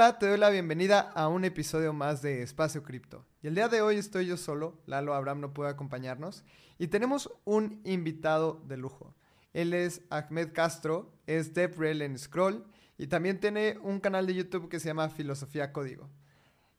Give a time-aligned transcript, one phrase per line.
[0.00, 3.26] Hola, te doy la bienvenida a un episodio más de Espacio Cripto.
[3.42, 6.42] Y el día de hoy estoy yo solo, Lalo Abraham no puede acompañarnos,
[6.78, 9.14] y tenemos un invitado de lujo.
[9.52, 12.64] Él es Ahmed Castro, es DevRel en Scroll
[12.96, 16.08] y también tiene un canal de YouTube que se llama Filosofía Código.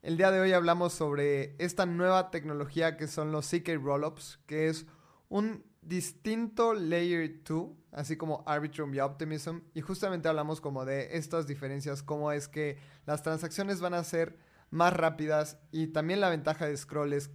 [0.01, 4.67] El día de hoy hablamos sobre esta nueva tecnología que son los CK Rollups, que
[4.67, 4.87] es
[5.29, 11.47] un distinto Layer 2, así como Arbitrum y Optimism, y justamente hablamos como de estas
[11.47, 14.37] diferencias, cómo es que las transacciones van a ser
[14.69, 17.29] más rápidas y también la ventaja de Scroll es,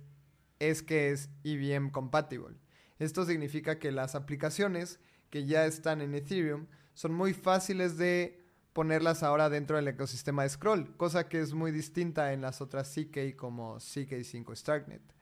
[0.83, 2.57] que es EVM compatible.
[2.99, 9.23] Esto significa que las aplicaciones que ya están en Ethereum son muy fáciles de ponerlas
[9.23, 13.37] ahora dentro del ecosistema de Scroll, cosa que es muy distinta en las otras CK
[13.37, 15.16] como CK5 Starknet.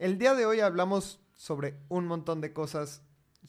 [0.00, 3.02] El día de hoy hablamos sobre un montón de cosas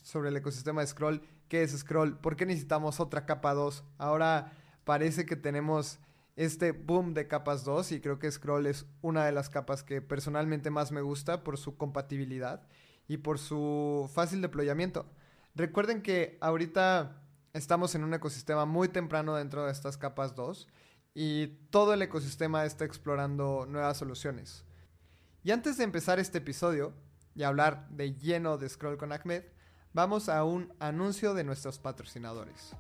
[0.04, 1.24] sobre el ecosistema de Scroll.
[1.48, 2.20] ¿Qué es Scroll?
[2.20, 3.84] ¿Por qué necesitamos otra capa 2?
[3.98, 5.98] Ahora parece que tenemos
[6.36, 10.04] este boom de capas 2 y creo que Scroll es una de las capas que
[10.04, 12.68] personalmente más me gusta por su compatibilidad
[13.08, 15.08] y por su fácil deployamiento.
[15.56, 17.24] Recuerden que ahorita
[17.54, 20.68] estamos en un ecosistema muy temprano dentro de estas capas 2
[21.16, 24.64] y todo el ecosistema está explorando nuevas soluciones.
[25.46, 26.92] Y antes de empezar este episodio,
[27.36, 29.44] y hablar de lleno de Scroll con Ahmed,
[29.94, 32.72] vamos a un anuncio de nuestros patrocinadores.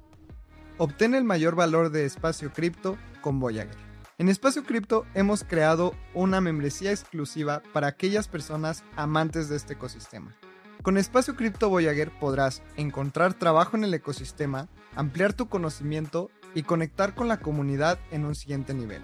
[0.79, 3.77] Obtén el mayor valor de espacio cripto con Voyager.
[4.17, 10.35] En Espacio Cripto hemos creado una membresía exclusiva para aquellas personas amantes de este ecosistema.
[10.81, 17.13] Con Espacio Cripto Voyager podrás encontrar trabajo en el ecosistema, ampliar tu conocimiento y conectar
[17.13, 19.03] con la comunidad en un siguiente nivel.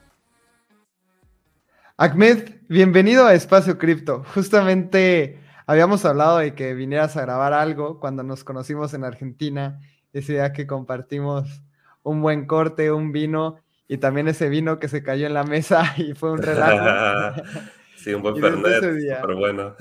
[1.98, 4.24] Ahmed, bienvenido a Espacio Cripto.
[4.34, 5.38] Justamente
[5.70, 9.80] habíamos hablado de que vinieras a grabar algo cuando nos conocimos en Argentina,
[10.12, 11.62] ese día que compartimos
[12.02, 15.94] un buen corte, un vino, y también ese vino que se cayó en la mesa
[15.98, 17.44] y fue un relajo.
[17.98, 19.76] sí, un buen Fernet, pero bueno.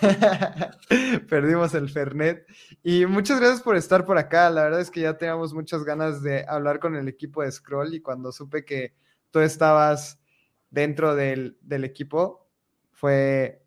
[1.28, 2.46] Perdimos el Fernet.
[2.82, 4.48] Y muchas gracias por estar por acá.
[4.48, 7.92] La verdad es que ya teníamos muchas ganas de hablar con el equipo de Scroll
[7.92, 8.94] y cuando supe que
[9.30, 10.18] tú estabas
[10.70, 12.48] dentro del, del equipo,
[12.90, 13.65] fue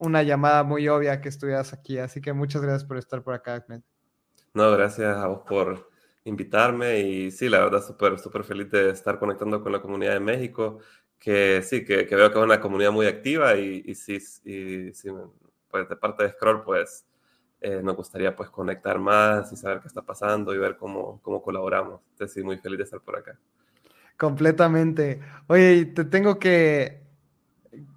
[0.00, 1.98] una llamada muy obvia que estuvieras aquí.
[1.98, 3.82] Así que muchas gracias por estar por acá, Ahmed.
[4.52, 5.90] No, gracias a vos por
[6.24, 10.20] invitarme y sí, la verdad, súper, súper feliz de estar conectando con la comunidad de
[10.20, 10.80] México,
[11.18, 14.92] que sí, que, que veo que es una comunidad muy activa y, y sí, y,
[14.92, 15.08] sí,
[15.70, 17.06] pues de parte de Scroll, pues
[17.60, 21.42] eh, nos gustaría pues conectar más y saber qué está pasando y ver cómo, cómo
[21.42, 22.00] colaboramos.
[22.12, 23.38] Entonces sí, muy feliz de estar por acá.
[24.16, 25.20] Completamente.
[25.46, 26.99] Oye, te tengo que,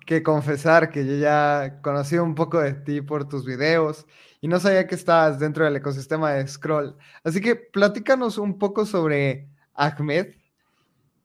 [0.06, 4.06] que confesar que yo ya conocí un poco de ti por tus videos
[4.42, 6.96] y no sabía que estabas dentro del ecosistema de Scroll.
[7.24, 10.36] Así que platícanos un poco sobre Ahmed.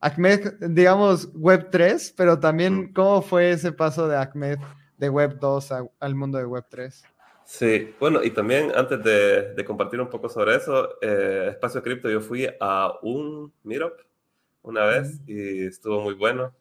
[0.00, 4.58] Ahmed, digamos, Web 3, pero también cómo fue ese paso de Ahmed
[4.96, 7.04] de Web 2 al mundo de Web 3.
[7.44, 12.20] Sí, bueno, y también antes de, compartir un poco sobre eso, eh, Espacio Cripto, yo
[12.20, 13.94] fui a un meetup
[14.60, 16.54] una vez y estuvo muy bueno.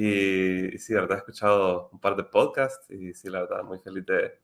[0.00, 3.80] Y, sí, la verdad, he escuchado un par de podcasts y sí, la verdad, muy
[3.80, 4.38] feliz de,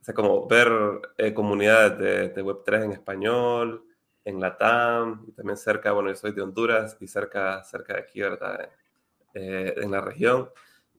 [0.00, 0.70] sea, como ver
[1.18, 3.84] eh, comunidades de, Web3 en español,
[4.24, 8.20] en Latam, y también cerca, bueno, yo soy de Honduras y cerca, cerca de aquí,
[8.20, 8.70] ¿verdad?
[9.34, 10.50] Eh, en la región.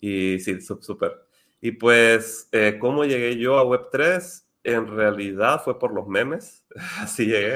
[0.02, 1.26] Y sí, súper.
[1.62, 4.44] Y pues, eh, ¿cómo llegué yo a Web3?
[4.64, 6.66] En realidad fue por los memes.
[7.00, 7.56] Así llegué,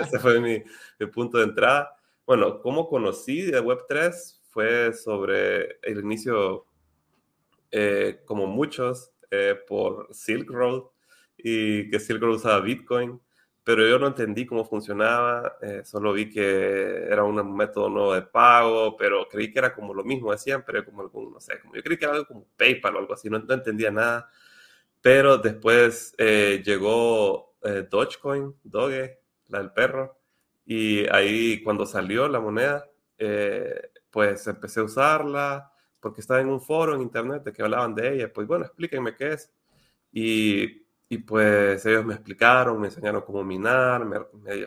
[0.00, 0.62] ese fue, mi,
[1.00, 1.96] mi, punto de entrada.
[2.24, 4.41] Bueno, ¿cómo conocí de Web3?
[4.52, 6.66] Fue sobre el inicio,
[8.26, 9.12] como muchos,
[9.66, 10.82] por Silk Road
[11.36, 13.20] y que Silk Road usaba Bitcoin,
[13.64, 18.22] pero yo no entendí cómo funcionaba, eh, solo vi que era un método nuevo de
[18.22, 21.74] pago, pero creí que era como lo mismo de siempre, como algún, no sé, como
[21.74, 24.30] yo creí que era algo como PayPal o algo así, no, entendía nada,
[25.00, 30.18] pero después eh, llegó eh, Dogecoin, Doge, la del perro,
[30.64, 32.88] y ahí cuando salió la moneda,
[34.12, 38.32] pues empecé a usarla, porque estaba en un foro en internet que hablaban de ella,
[38.32, 39.52] pues bueno, explíquenme qué es.
[40.12, 40.82] Y
[41.12, 44.18] y pues ellos me explicaron, me enseñaron cómo minar, me,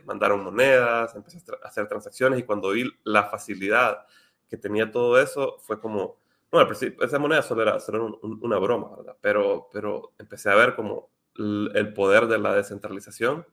[0.02, 4.06] mandaron monedas, empecé a hacer transacciones y cuando vi la facilidad
[4.48, 6.20] que tenía todo eso, fue como,
[6.52, 9.18] bueno, esa moneda solo era, solo una broma, ¿verdad?
[9.22, 13.44] Pero, pero empecé a ver como el poder de la descentralización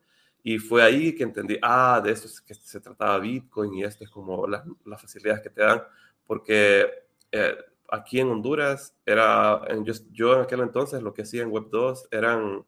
[0.43, 4.03] y fue ahí que entendí, ah, de esto es que se trataba Bitcoin y esto
[4.03, 4.63] es como las,
[5.01, 5.81] facilidades que te dan,
[6.27, 6.87] porque
[7.31, 7.55] eh,
[7.89, 12.09] aquí en Honduras era, yo, yo, en aquel entonces lo que hacía en Web 2
[12.11, 12.65] eran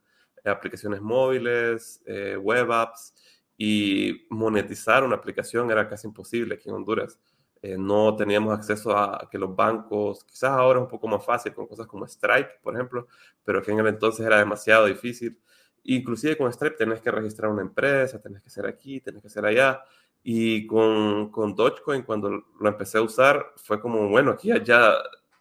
[0.52, 3.14] aplicaciones móviles, eh, web apps,
[3.58, 7.20] y monetizar una aplicación era casi imposible aquí en Honduras.
[7.62, 11.54] Eh, no teníamos acceso a, que los bancos, quizás ahora es un poco más fácil
[11.54, 13.08] con cosas como Stripe, por ejemplo,
[13.44, 15.40] pero que en el entonces era demasiado difícil.
[15.88, 19.46] Inclusive con Stripe tenés que registrar una empresa, tenés que ser aquí, tenés que ser
[19.46, 19.84] allá.
[20.24, 22.30] Y con, con Dogecoin, cuando
[22.60, 24.96] lo empecé a usar, fue como, bueno, aquí ya,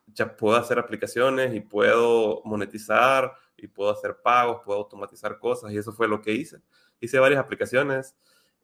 [0.07, 5.79] ya puedo hacer aplicaciones y puedo monetizar y puedo hacer pagos, puedo automatizar cosas y
[5.79, 6.59] eso fue lo que hice.
[7.01, 8.15] Hice varias aplicaciones,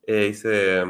[0.03, 0.85] eh, hice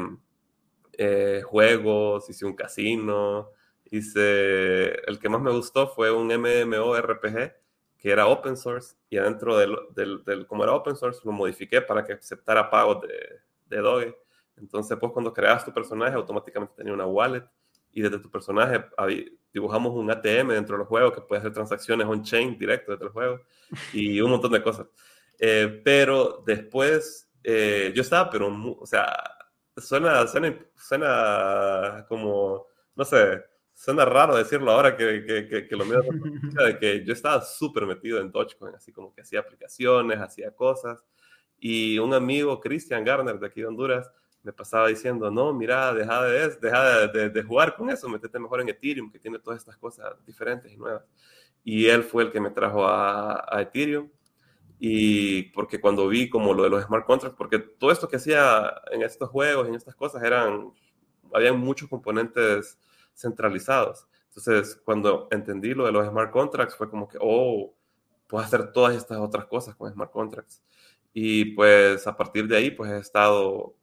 [0.93, 3.49] eh, juegos, hice un casino,
[3.85, 7.60] hice, el que más me gustó fue un MMORPG
[8.01, 11.81] que era open source y adentro del, del, del, como era open source lo modifiqué
[11.81, 14.17] para que aceptara pagos de, de Doge.
[14.57, 17.43] Entonces, pues cuando creas tu personaje automáticamente tenía una wallet
[17.91, 18.83] y desde tu personaje
[19.53, 23.41] dibujamos un ATM dentro del juego que puede hacer transacciones on-chain directo dentro del juego
[23.93, 24.87] y un montón de cosas.
[25.37, 28.47] Eh, pero después eh, yo estaba, pero,
[28.79, 29.15] o sea,
[29.77, 32.65] suena, suena, suena como,
[32.95, 33.43] no sé,
[33.81, 36.01] suena raro decirlo ahora que, que, que, lo mío
[36.65, 41.03] de que yo estaba súper metido en Dogecoin, así como que hacía aplicaciones, hacía cosas.
[41.59, 44.11] Y un amigo, Christian Garner, de aquí de Honduras,
[44.43, 48.61] me pasaba diciendo, no, mira, deja de, deja de, de, jugar con eso, metete mejor
[48.61, 51.03] en Ethereum, que tiene todas estas cosas diferentes y nuevas.
[51.63, 54.11] Y él fue el que me trajo a, a Ethereum.
[54.79, 58.75] Y porque cuando vi como lo de los smart contracts, porque todo esto que hacía
[58.91, 60.71] en estos juegos, en estas cosas, eran,
[61.33, 62.77] habían muchos componentes
[63.15, 64.07] centralizados.
[64.27, 67.73] Entonces, cuando entendí lo de los smart contracts, fue como que, oh,
[68.27, 70.63] puedo hacer todas estas otras cosas con smart contracts.
[71.13, 73.75] Y pues a partir de ahí, pues he estado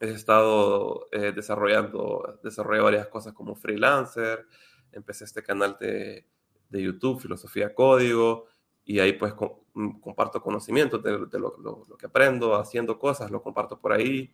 [0.00, 4.46] he estado eh, desarrollando, desarrollé varias cosas como freelancer,
[4.92, 6.26] empecé este canal de,
[6.68, 8.46] de YouTube, Filosofía Código,
[8.84, 9.34] y ahí pues
[9.74, 14.32] mm, comparto conocimientos de, lo, que aprendo, haciendo cosas, lo comparto por ahí.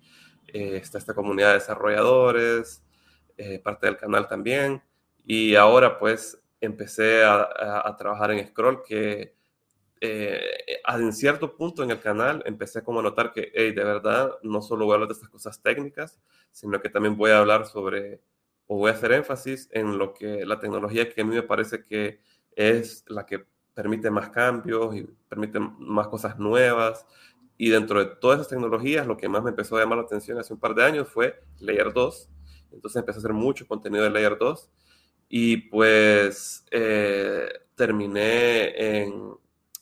[0.48, 2.84] Eh, está esta comunidad de desarrolladores,
[3.36, 4.82] eh, parte del canal también.
[5.24, 9.34] Y ahora pues empecé a, trabajar en Scroll, que
[10.00, 10.40] eh,
[10.86, 14.62] en cierto punto en el canal empecé como a notar que, hey, de verdad, no
[14.62, 16.20] solo voy a hablar de estas cosas técnicas,
[16.50, 18.20] sino que también voy a hablar sobre,
[18.66, 21.84] o voy a hacer énfasis en lo que la tecnología que a mí me parece
[21.84, 22.20] que
[22.54, 27.06] es la que permite más cambios y permite más cosas nuevas.
[27.56, 30.38] Y dentro de todas esas tecnologías, lo que más me empezó a llamar la atención
[30.38, 32.28] hace un par de años fue Layer 2.
[32.72, 34.70] Entonces empecé a hacer mucho contenido de Layer 2
[35.28, 39.34] y pues eh, terminé en,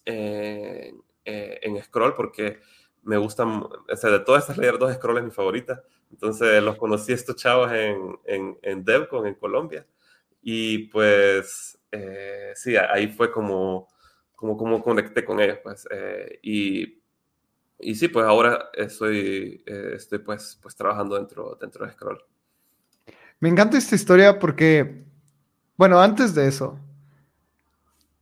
[0.05, 2.61] en, eh, en, Scroll porque
[3.03, 5.83] me gustan, o sea, de todas estas Layer 2, Scroll es mi favorita.
[6.11, 9.87] Entonces los conocí estos chavos en, en, en DevCon en Colombia
[10.43, 13.89] y pues eh, sí, ahí fue como,
[14.35, 15.87] como, como conecté con ellos, pues.
[15.91, 17.03] Eh, y,
[17.81, 22.23] y sí, pues ahora estoy, eh, estoy pues, pues trabajando dentro, dentro de Scroll.
[23.41, 25.05] Me encanta esta historia porque,
[25.77, 26.79] bueno, antes de eso,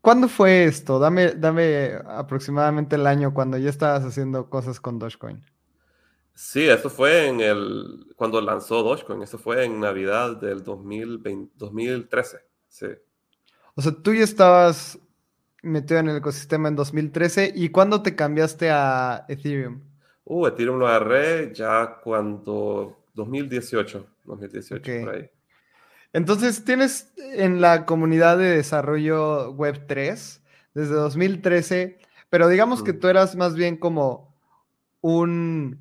[0.01, 1.01] ¿cuándo fue esto?
[1.01, 5.45] Dame, dame aproximadamente el año cuando ya estabas haciendo cosas con Dogecoin.
[6.35, 12.39] Sí, eso fue en el, cuando lanzó Dogecoin, eso fue en Navidad del 2020, 2013,
[12.69, 12.87] sí.
[13.75, 15.01] O sea, tú ya estabas
[15.63, 19.83] metido en el ecosistema en 2013 y ¿cuándo te cambiaste a Ethereum?
[20.25, 25.31] Uh, Ethereum lo agarré ya cuando 2018, 2018 por ahí.
[26.13, 31.99] Entonces, tienes en la comunidad de desarrollo web 3 desde 2013,
[32.31, 34.35] pero digamos que tú eras más bien como
[35.01, 35.79] un,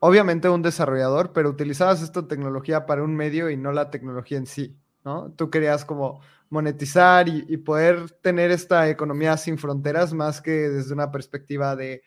[0.00, 4.46] obviamente un desarrollador, pero utilizabas esta tecnología para un medio y no la tecnología en
[4.46, 5.32] sí, ¿no?
[5.36, 11.10] Tú querías como monetizar y, poder tener esta economía sin fronteras más que desde una
[11.10, 12.02] perspectiva de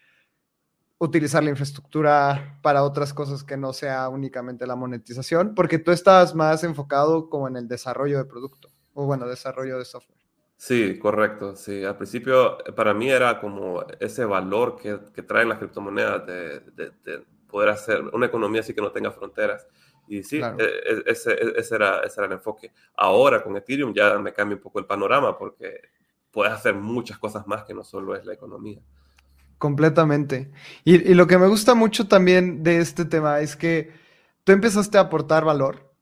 [0.97, 6.35] utilizar la infraestructura para otras cosas que no sea únicamente la monetización, porque tú estás
[6.35, 10.17] más enfocado como en el desarrollo de producto o bueno, desarrollo de software.
[10.57, 11.55] Sí, correcto.
[11.55, 16.59] Sí, al principio para mí era como ese valor que, que traen las criptomonedas de,
[16.61, 19.67] de, poder hacer una economía así que no tenga fronteras.
[20.07, 22.71] Y sí, e, e, ese, e, ese, era, ese era el enfoque.
[22.95, 25.81] Ahora con Ethereum ya me cambia un poco el panorama porque
[26.31, 28.81] puedes hacer muchas cosas más que no solo es la economía.
[29.57, 30.51] Completamente.
[30.83, 33.91] Y, lo que me gusta mucho también de este tema es que
[34.43, 35.93] tú empezaste a aportar valor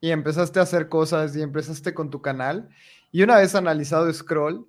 [0.00, 2.68] y empezaste a hacer cosas y empezaste con tu canal.
[3.12, 4.66] Y una vez analizado Scroll,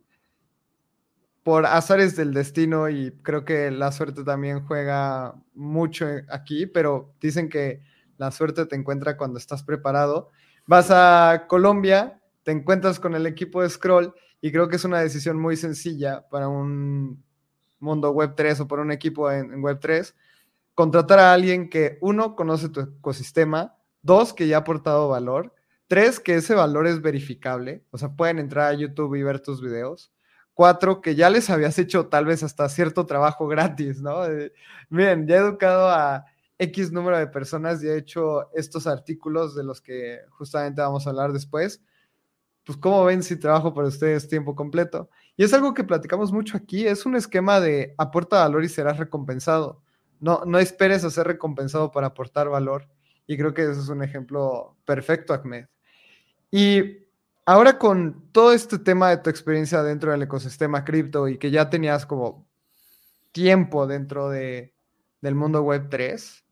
[1.47, 7.47] por azares del destino y creo que la suerte también juega mucho aquí, pero dicen
[7.47, 7.81] que
[8.17, 10.29] la suerte te encuentra cuando estás preparado.
[10.65, 14.99] Vas a Colombia, te encuentras con el equipo de Scroll y creo que es una
[14.99, 17.23] decisión muy sencilla para un
[17.79, 20.15] mundo web 3 o para un equipo en, web 3.
[20.75, 25.53] Contratar a alguien que, uno, conoce tu ecosistema, dos, que ya ha aportado valor,
[25.87, 29.61] tres, que ese valor es verificable, o sea, pueden entrar a YouTube y ver tus
[29.61, 30.11] videos.
[30.53, 34.21] Cuatro, que ya les habías hecho tal vez hasta cierto trabajo gratis, ¿no?
[34.89, 36.25] miren, ya he educado a
[36.59, 41.11] X número de personas y he hecho estos artículos de los que justamente vamos a
[41.11, 41.81] hablar después.
[42.67, 45.09] Pues, ¿cómo ven si trabajo para ustedes tiempo completo?
[45.37, 48.97] Y es algo que platicamos mucho aquí, es un esquema de aporta valor y serás
[48.97, 49.81] recompensado.
[50.19, 52.89] No, no esperes a ser recompensado para aportar valor.
[53.25, 55.67] Y creo que eso es un ejemplo perfecto, Ahmed.
[56.51, 57.05] Y
[57.45, 61.69] ahora con todo este tema de tu experiencia dentro del ecosistema cripto y que ya
[61.69, 62.45] tenías como
[63.31, 64.73] tiempo dentro de,
[65.21, 66.43] del mundo web 3,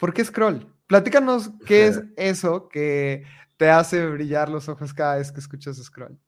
[0.00, 0.66] ¿Por qué scroll?
[0.86, 3.24] Platícanos qué es eso que
[3.60, 6.18] te hace brillar los ojos cada vez que escuchas scroll.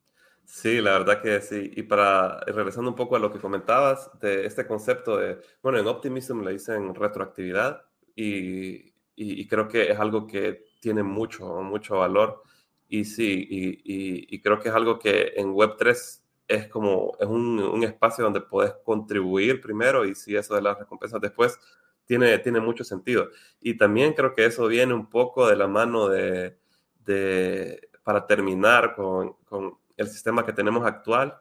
[0.44, 1.72] Sí, la verdad que sí.
[1.74, 5.86] Y para regresando un poco a lo que comentabas de este concepto de, bueno, en
[5.86, 12.42] Optimism le dicen retroactividad y, y, creo que es algo que tiene mucho, mucho valor.
[12.86, 17.60] Y sí, y, y creo que es algo que en Web3 es como, es un,
[17.60, 21.58] un espacio donde puedes contribuir primero y si eso de las recompensas después,
[22.04, 23.30] tiene, tiene mucho sentido.
[23.58, 26.60] Y también creo que eso viene un poco de la mano de,
[27.04, 31.38] de para terminar con, con, el sistema que tenemos actual,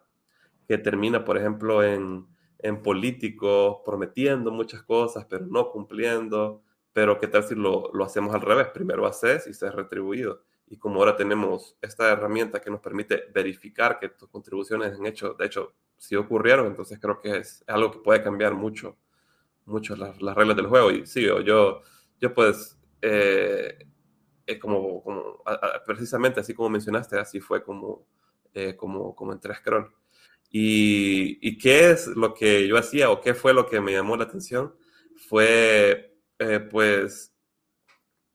[0.68, 2.28] que termina, por ejemplo, en,
[2.60, 6.62] en políticos prometiendo muchas cosas, pero no cumpliendo.
[6.94, 10.44] Pero qué tal si lo, lo hacemos al revés, primero haces y seas retribuido.
[10.68, 15.34] Y como ahora tenemos esta herramienta que nos permite verificar que tus contribuciones en hecho,
[15.34, 18.98] de hecho, sí ocurrieron, entonces creo que es algo que puede cambiar mucho
[19.66, 20.92] mucho las, reglas del juego.
[20.92, 21.82] Y sí, yo,
[22.20, 23.88] yo pues, eh,
[24.60, 25.44] como, como
[25.86, 28.08] precisamente así como mencionaste, así fue como,
[28.54, 29.94] eh, como, entré a Scroll.
[30.50, 34.26] Y, qué es lo que yo hacía o qué fue lo que me llamó la
[34.26, 34.76] atención?
[35.30, 37.34] Fue, eh, pues,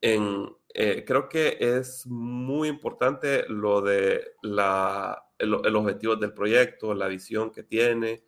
[0.01, 7.07] en, eh, creo que es muy importante lo de la, el, objetivo del proyecto, la
[7.07, 8.23] visión que tiene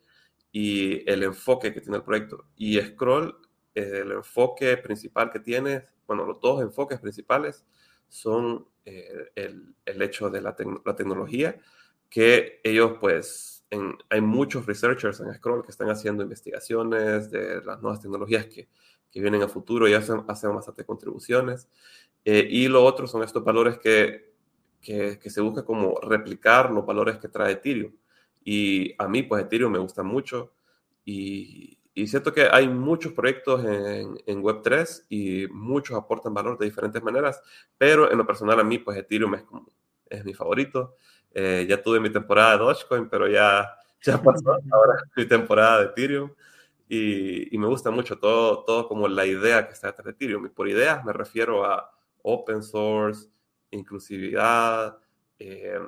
[0.52, 2.46] y el enfoque que tiene el proyecto.
[2.56, 3.36] Y Scroll,
[3.74, 7.64] el enfoque principal que tiene, bueno, los dos enfoques principales
[8.08, 11.58] son eh, el, el, hecho de la, la, tecnología,
[12.08, 13.64] que ellos pues,
[14.08, 18.68] hay muchos researchers en Scroll que están haciendo investigaciones de las nuevas tecnologías que,
[19.10, 21.68] que vienen a futuro y hacen, hacen bastante contribuciones.
[22.24, 24.34] Eh, y lo otro son estos valores que,
[24.80, 27.92] que, se busca como replicar los valores que trae Ethereum.
[28.44, 30.52] Y a mí, pues Ethereum me gusta mucho
[31.04, 36.66] y, y siento que hay muchos proyectos en, en, Web3 y muchos aportan valor de
[36.66, 37.42] diferentes maneras,
[37.76, 39.44] pero en lo personal a mí, pues Ethereum es,
[40.08, 40.96] es mi favorito.
[41.32, 45.84] Eh, ya tuve mi temporada de Dogecoin, pero ya, ya pasó ahora mi temporada de
[45.86, 46.32] Ethereum.
[46.88, 50.46] Y, y, me gusta mucho todo, todo como la idea que está detrás de Ethereum.
[50.46, 51.90] Y por ideas me refiero a
[52.22, 53.28] open source,
[53.70, 54.98] inclusividad,
[55.38, 55.78] eh,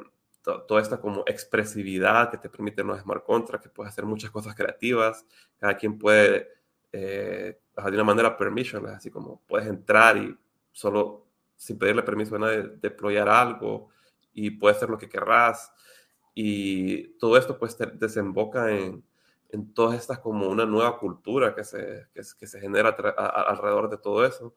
[0.42, 4.54] toda esta como expresividad que te permite los smart contracts, que puedes hacer muchas cosas
[4.54, 5.24] creativas,
[5.58, 6.48] cada quien puede,
[6.92, 10.36] eh, de una manera permission, así como puedes entrar y
[10.72, 13.90] solo sin pedirle permiso a nadie deployar algo
[14.32, 15.72] y puedes hacer lo que querrás
[16.34, 19.04] y todo esto pues desemboca en,
[19.52, 24.24] en todas estas como una nueva cultura que se, que, se genera alrededor de todo
[24.24, 24.56] eso.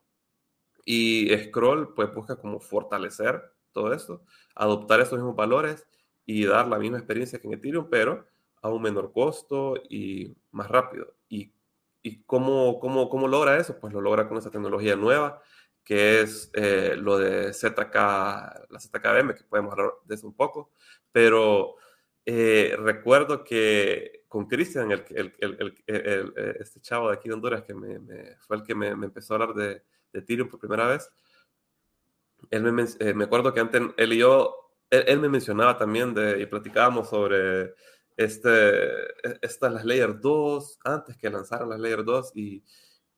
[0.85, 4.23] Y Scroll pues busca como fortalecer todo esto,
[4.55, 5.85] adoptar esos mismos valores
[6.25, 8.25] y dar la misma experiencia que en Ethereum, pero
[8.61, 11.13] a un menor costo y más rápido.
[11.29, 11.53] ¿Y,
[12.01, 13.77] y cómo, cómo, cómo logra eso?
[13.79, 15.41] Pues lo logra con esa tecnología nueva,
[15.83, 20.71] que es eh, lo de ZK, la ZKM, que podemos hablar de eso un poco,
[21.11, 21.75] pero
[22.25, 25.33] eh, recuerdo que con Cristian, el, el,
[25.85, 27.73] el, este chavo de aquí de Honduras, que
[28.39, 31.09] fue el que me, me empezó a hablar de, de Ethereum por primera vez,
[32.51, 34.55] él me, eh, me acuerdo que antes él y yo,
[34.89, 37.73] él, me mencionaba también de, y platicábamos sobre
[38.17, 42.63] este, e, estas las Layer 2, antes que lanzaran las Layer 2 y,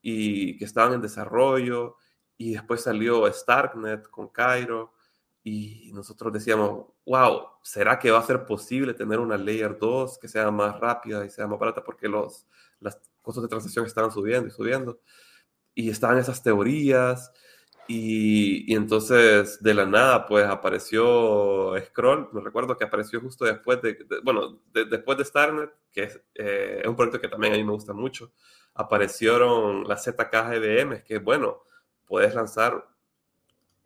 [0.02, 1.96] y que estaban en desarrollo,
[2.38, 4.94] y después salió Starknet con Cairo,
[5.44, 10.28] y nosotros decíamos, wow, ¿será que va a ser posible tener una Layer 2 que
[10.28, 11.84] sea más rápida y sea más barata?
[11.84, 12.46] Porque los
[12.80, 15.00] las costos de transacción estaban subiendo y subiendo
[15.74, 17.32] y estaban esas teorías.
[17.88, 23.82] Y, y, entonces de la nada pues apareció Scroll, me recuerdo que apareció justo después
[23.82, 27.64] de, bueno, después de Starnet, que es, eh, es, un proyecto que también a mí
[27.64, 28.34] me gusta mucho,
[28.74, 31.64] aparecieron las ZKGBM, que bueno,
[32.06, 32.88] puedes lanzar,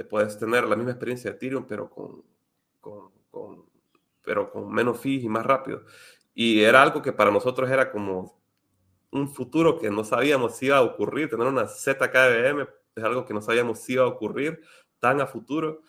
[0.09, 2.23] puedes tener la misma experiencia de Ethereum, pero con,
[2.79, 3.65] con, con,
[4.23, 5.83] pero con menos fees y más rápido.
[6.33, 8.41] Y era algo que para nosotros era como
[9.11, 13.33] un futuro que no sabíamos si iba a ocurrir, tener una ZKBM es algo que
[13.33, 14.61] no sabíamos si iba a ocurrir
[14.99, 15.81] tan a futuro.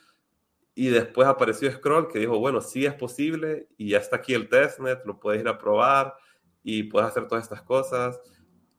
[0.75, 4.49] Y después apareció Scroll que dijo, bueno, sí es posible y ya está aquí el
[4.49, 6.15] testnet, lo puedes ir a probar
[6.63, 8.21] y puedes hacer todas estas cosas.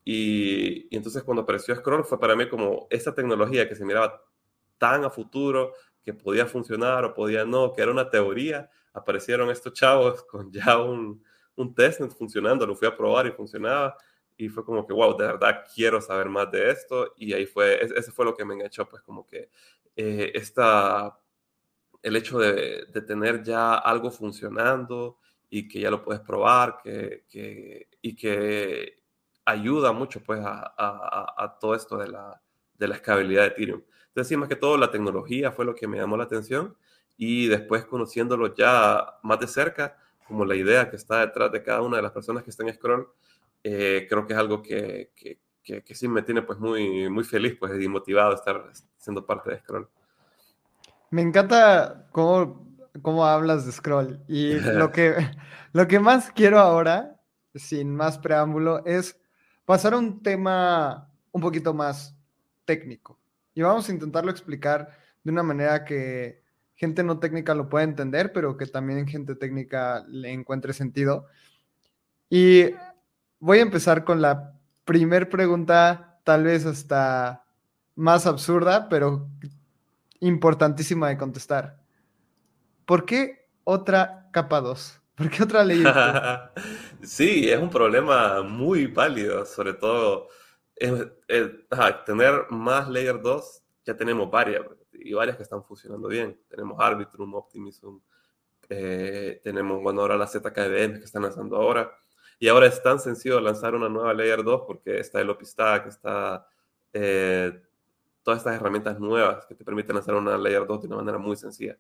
[0.04, 4.22] Y, entonces cuando apareció Scroll fue para mí como esa tecnología que se miraba
[4.78, 9.74] tan a futuro, que podía funcionar o podía no, que era una teoría, aparecieron estos
[9.74, 11.24] chavos con ya un,
[11.56, 13.96] un testnet funcionando, lo fui a probar y funcionaba
[14.38, 17.84] y fue como que, wow, de verdad quiero saber más de esto y ahí fue,
[17.84, 19.50] ese fue lo que me enganchó, pues como que
[19.96, 21.20] eh, esta,
[22.02, 25.20] el hecho de, de, tener ya algo funcionando
[25.50, 29.04] y que ya lo puedes probar que, que, y que
[29.46, 32.42] ayuda mucho pues a, a, a, todo esto de la,
[32.78, 33.84] de la escalabilidad de Ethereum.
[34.08, 36.76] Entonces, más que todo, la tecnología fue lo que me llamó la atención
[37.18, 41.82] y después conociéndolo ya más de cerca, como la idea que está detrás de cada
[41.82, 43.08] una de las personas que están en Scroll,
[43.64, 47.56] eh, creo que es algo que, que, que, sí me tiene pues muy, muy feliz
[47.58, 49.90] pues, y motivado estar siendo parte de Scroll.
[51.10, 52.68] Me encanta cómo,
[53.02, 55.16] cómo hablas de Scroll y lo que,
[55.72, 57.20] lo que más quiero ahora,
[57.56, 59.18] sin más preámbulo, es
[59.66, 62.16] pasar a un tema un poquito más
[62.66, 63.20] técnico.
[63.54, 64.90] Y vamos a intentarlo explicar
[65.24, 66.44] de una manera que
[66.76, 71.28] gente no técnica lo pueda entender, pero que también gente técnica le encuentre sentido.
[72.30, 72.72] Y
[73.44, 74.54] voy a empezar con la
[74.86, 77.44] primer pregunta, tal vez hasta
[77.94, 79.28] más absurda, pero
[80.22, 81.78] importantísima de contestar.
[82.86, 85.02] ¿Por qué otra capa 2?
[85.16, 85.84] ¿Por qué otra ley?
[87.04, 90.30] sí, es un problema muy válido, sobre todo
[92.06, 96.40] tener más layer 2, ya tenemos varias, y varias que están funcionando bien.
[96.48, 97.98] Tenemos Arbitrum, Optimism,
[98.70, 101.92] eh, tenemos, bueno, ahora las ZKDM que están lanzando ahora.
[102.40, 106.48] Y ahora es tan sencillo lanzar una nueva Layer 2 porque está el OpenStack, está,
[106.94, 107.62] eh,
[108.24, 111.36] todas estas herramientas nuevas que te permiten hacer una layer 2 de una manera muy
[111.36, 111.78] sencilla.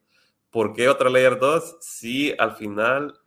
[0.52, 1.78] ¿Por qué otra layer 2?
[1.80, 3.20] Si al final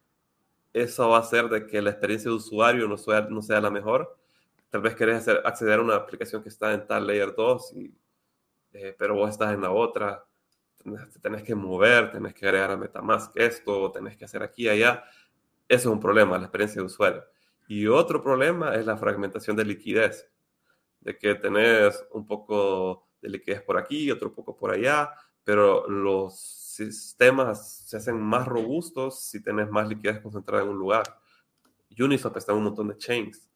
[0.73, 3.71] eso va a hacer de que la experiencia de usuario no sea, no sea la
[3.71, 4.17] mejor.
[4.71, 7.95] Tal vez querés hacer, acceder a una aplicación que está en tal layer 2, y,
[8.75, 10.25] eh, pero vos estás en la otra.
[10.77, 14.69] Tenés, tenés que mover, tenés que agregar a Metamask esto, tenés que hacer aquí y
[14.69, 15.05] allá.
[15.69, 17.25] Eso es un problema, la experiencia de usuario.
[17.69, 20.31] Y otro problema es la fragmentación de liquidez,
[21.01, 25.11] de que tenés un poco de liquidez por aquí, otro poco por allá,
[25.43, 31.05] pero los sistemas se hacen más robustos si tienes más liquidez concentrada en un lugar.
[31.99, 33.49] Uniswap está en un montón de chains,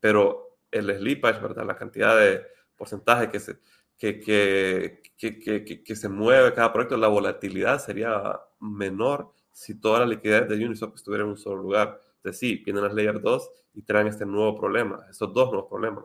[0.00, 1.64] pero el slippage, ¿verdad?
[1.64, 2.44] La cantidad de
[2.76, 3.58] porcentaje que se,
[3.96, 10.06] que, que, que, que, se mueve cada proyecto, la volatilidad sería menor si toda la
[10.06, 12.00] liquidez de Uniswap estuviera en un solo lugar.
[12.16, 16.04] Entonces sí, vienen las Layer 2 y traen este nuevo problema, estos dos nuevos problemas.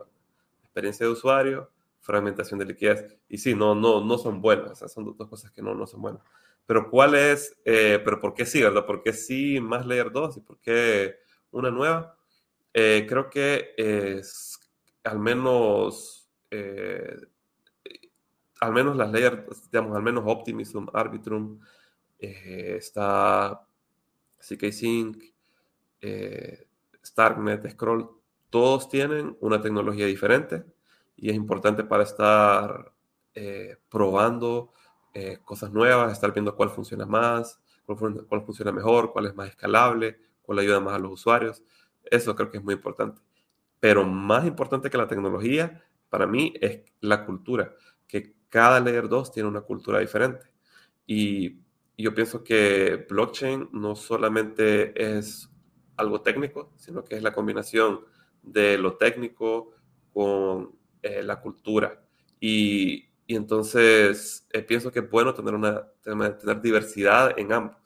[0.64, 3.16] Experiencia de usuario, fragmentación de liquidez.
[3.28, 6.20] Y sí, no, no, no son buenas, son dos cosas que no, no son buenas.
[6.66, 8.84] Pero ¿cuál es, eh, pero por qué sí, verdad?
[8.84, 11.18] ¿Por qué sí más Layer 2 y por qué
[11.52, 12.16] una nueva?
[12.72, 14.58] Eh, creo que es
[15.04, 17.16] al menos, eh,
[18.60, 21.60] al menos las layers, digamos, al menos Optimism, Arbitrum,
[22.18, 23.66] está
[24.38, 25.22] CK Sync,
[27.04, 28.08] Starknet, Scroll,
[28.50, 30.64] todos tienen una tecnología diferente
[31.16, 32.92] y es importante para estar
[33.88, 34.72] probando
[35.16, 40.18] eh, cosas nuevas, estar viendo cuál funciona más, cuál, funciona mejor, cuál es más escalable,
[40.42, 41.62] cuál ayuda más a los usuarios.
[42.04, 43.22] Eso creo que es muy importante.
[43.78, 47.74] Pero más importante que la tecnología, para mí, es la cultura,
[48.08, 50.46] que cada Layer 2 tiene una cultura diferente.
[51.06, 51.60] Y
[52.02, 55.48] yo pienso que blockchain no solamente es
[55.96, 58.00] algo técnico, sino que es la combinación
[58.42, 59.72] de lo técnico
[60.12, 62.02] con eh, la cultura.
[62.40, 67.76] Y y entonces eh, pienso que es bueno tener, una, tener diversidad en ambos.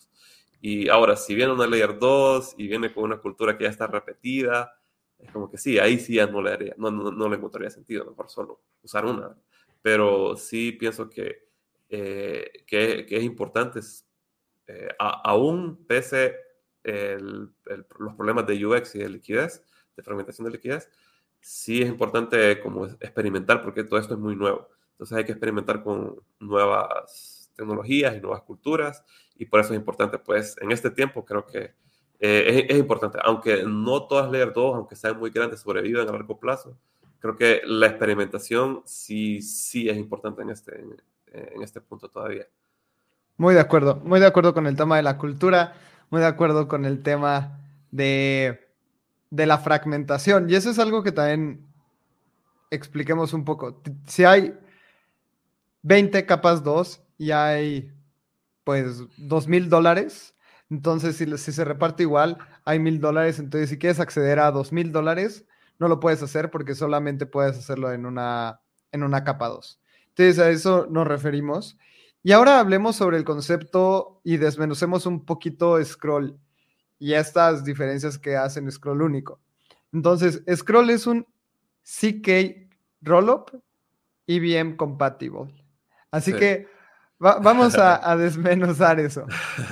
[0.60, 3.86] Y ahora, si viene una Layer 2 y viene con una cultura que ya está
[3.86, 4.74] repetida,
[5.18, 8.04] es como que sí, ahí sí ya no le, haría, no, no, le encontraría sentido,
[8.04, 9.36] mejor solo usar una.
[9.82, 11.47] Pero sí pienso que,
[11.88, 13.80] eh, que, es importante,
[14.66, 16.36] eh, aún pese
[16.84, 19.62] los problemas de UX y de liquidez,
[19.96, 20.88] de fragmentación de liquidez,
[21.40, 24.68] sí es importante como experimentar porque todo esto es muy nuevo.
[24.92, 29.04] Entonces hay que experimentar con nuevas tecnologías y nuevas culturas
[29.36, 31.74] y por eso es importante, pues en este tiempo creo que
[32.20, 36.38] eh, es, importante, aunque no todas Layer 2, aunque sean muy grandes, sobrevivan a largo
[36.38, 36.76] plazo,
[37.20, 40.84] creo que la experimentación sí, sí es importante en este,
[41.62, 42.46] este punto todavía.
[43.36, 45.74] Muy de acuerdo, muy de acuerdo con el tema de la cultura,
[46.10, 47.60] muy de acuerdo con el tema
[47.90, 48.68] de,
[49.30, 50.50] de la fragmentación.
[50.50, 51.66] Y eso es algo que también
[52.70, 53.80] expliquemos un poco.
[54.06, 54.58] Si hay
[55.82, 57.92] 20 capas 2 y hay
[58.64, 60.34] pues dos mil dólares.
[60.68, 62.36] Entonces, si, se reparte igual,
[62.66, 63.38] hay mil dólares.
[63.38, 65.46] Entonces, si quieres acceder a dos mil dólares,
[65.78, 68.60] no lo puedes hacer porque solamente puedes hacerlo en una,
[68.92, 69.80] en una capa 2.
[70.18, 71.78] Entonces, a eso nos referimos.
[72.24, 76.36] Y ahora hablemos sobre el concepto y desmenucemos un poquito Scroll
[76.98, 79.40] y estas diferencias que hacen Scroll único.
[79.92, 81.24] Entonces, Scroll es un
[81.84, 82.68] CK
[83.00, 83.62] Rollup
[84.26, 85.54] EVM compatible.
[86.10, 86.66] Así que
[87.18, 89.24] vamos a, desmenuzar eso.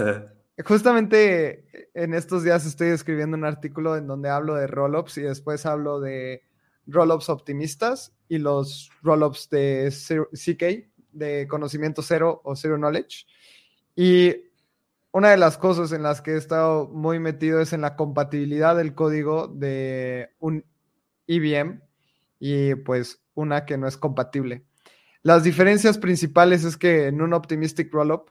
[0.64, 5.66] Justamente en estos días estoy escribiendo un artículo en donde hablo de rollups y después
[5.66, 6.44] hablo de
[6.86, 9.92] rollups optimistas y los rollups de
[10.32, 13.26] CK, de conocimiento cero o zero knowledge.
[13.94, 14.34] Y
[15.12, 18.76] una de las cosas en las que he estado muy metido es en la compatibilidad
[18.76, 20.64] del código de un
[21.26, 21.80] EVM
[22.38, 24.66] y pues una que no es compatible.
[25.22, 28.28] Las diferencias principales es que en un Optimistic Rollup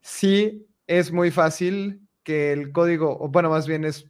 [0.00, 4.08] sí es muy fácil que el código, o bueno, más bien es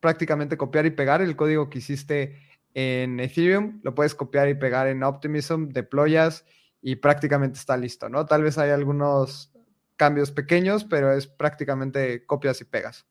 [0.00, 2.36] prácticamente copiar y pegar el código que hiciste
[2.80, 6.44] en Ethereum, lo puedes copiar y pegar en Optimism, deployas
[6.80, 8.24] y prácticamente está listo, ¿no?
[8.24, 9.52] Tal vez hay algunos
[9.96, 13.08] cambios pequeños, pero es prácticamente copias y pegas.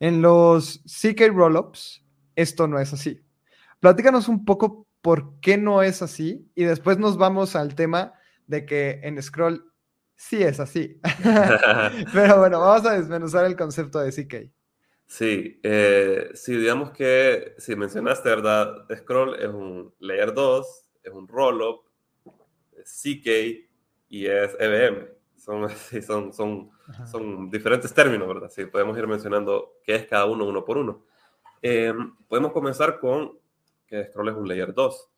[0.00, 3.24] En los CK Rollups, esto no es así.
[3.78, 8.14] Platícanos un poco por qué no es así y después nos vamos al tema
[8.48, 9.72] de que en Scroll
[10.16, 11.00] sí es así.
[12.12, 14.50] Pero bueno, vamos a desmenuzar el concepto de CK.
[15.06, 18.86] Sí, eh, sí, digamos que si mencionaste, ¿verdad?
[18.96, 21.84] Scroll es un Layer 2, es un Rollup,
[22.84, 23.26] CK
[24.08, 25.08] y es EVM.
[25.44, 25.68] Son,
[26.02, 26.70] son, son,
[27.10, 28.48] son diferentes términos, ¿verdad?
[28.48, 31.04] Sí, podemos ir mencionando qué es cada uno uno por uno.
[31.60, 31.92] Eh,
[32.28, 33.38] podemos comenzar con
[33.86, 35.10] que Scroll es un Layer 2.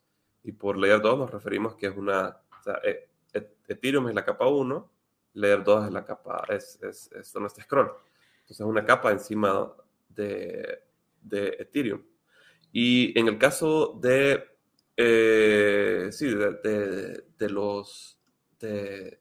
[0.42, 4.24] Y por Layer 2 nos referimos que es una sea, e- e- Ethereum es la
[4.24, 4.90] capa 1,
[5.34, 7.92] Layer 2 es la capa, es, es, es donde está Scroll.
[8.46, 9.72] Entonces, es una capa encima
[10.08, 10.82] de,
[11.22, 12.02] de Ethereum.
[12.72, 14.44] Y en el caso de,
[14.96, 18.20] eh, sí, de, de- de los,
[18.60, 19.20] de,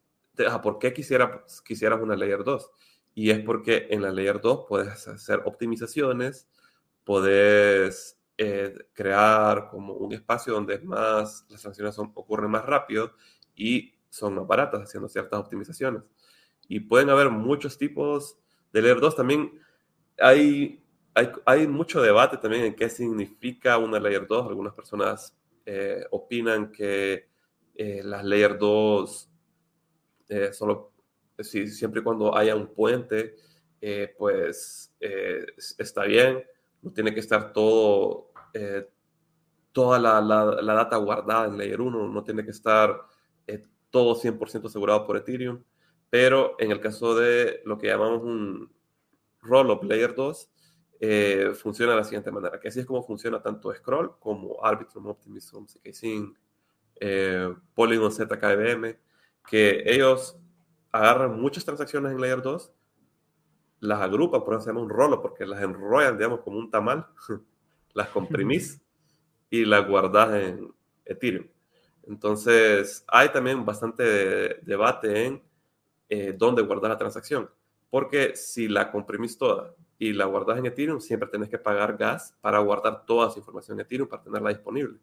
[0.49, 2.71] ah, ¿por qué quisiera, quisieras una Layer 2?
[3.13, 6.47] Y es porque en la Layer 2 puedes hacer optimizaciones,
[7.03, 13.13] puedes eh, crear como un espacio donde más, las transacciones son- ocurren más rápido
[13.55, 16.03] y son más baratas haciendo ciertas optimizaciones.
[16.67, 18.39] Y pueden haber muchos tipos
[18.75, 19.15] de Layer 2.
[19.15, 19.51] También
[20.19, 20.83] hay,
[21.13, 24.47] hay, hay mucho debate también en qué significa una Layer 2.
[24.47, 25.35] Algunas personas
[25.65, 27.29] eh, opinan que
[27.75, 29.29] eh, las Layer 2
[30.29, 30.91] eh, solo,
[31.39, 33.35] si, siempre y cuando haya un puente,
[33.81, 36.43] eh, pues eh, es- está bien.
[36.81, 38.87] No tiene que estar todo, eh,
[39.73, 43.01] toda la, la- la data guardada en Layer 1, no tiene que estar
[43.47, 45.63] eh, todo 100% asegurado por Ethereum.
[46.09, 48.71] Pero en el caso de lo que llamamos un
[49.41, 50.49] roll-up Layer 2,
[50.99, 55.07] eh, funciona de la siguiente manera, que así es como funciona tanto Scroll como Arbitrum,
[55.07, 56.37] Optimism, CKSync,
[56.99, 58.97] eh, Polygon ZKBM,
[59.47, 60.37] que ellos
[60.91, 62.73] agarran muchas transacciones en Layer 2,
[63.79, 67.05] las agrupan, por eso se llama un rollo, porque las enrollan, digamos, como un tamal,
[67.93, 68.81] las comprimís
[69.49, 70.73] y las guardas en
[71.05, 71.47] Ethereum.
[72.07, 75.43] Entonces, hay también bastante de- debate en
[76.09, 77.49] eh, dónde guardar la transacción,
[77.89, 82.35] porque si la comprimís toda y la guardas en Ethereum, siempre tenés que pagar gas
[82.41, 84.99] para guardar toda esa información en Ethereum para tenerla disponible.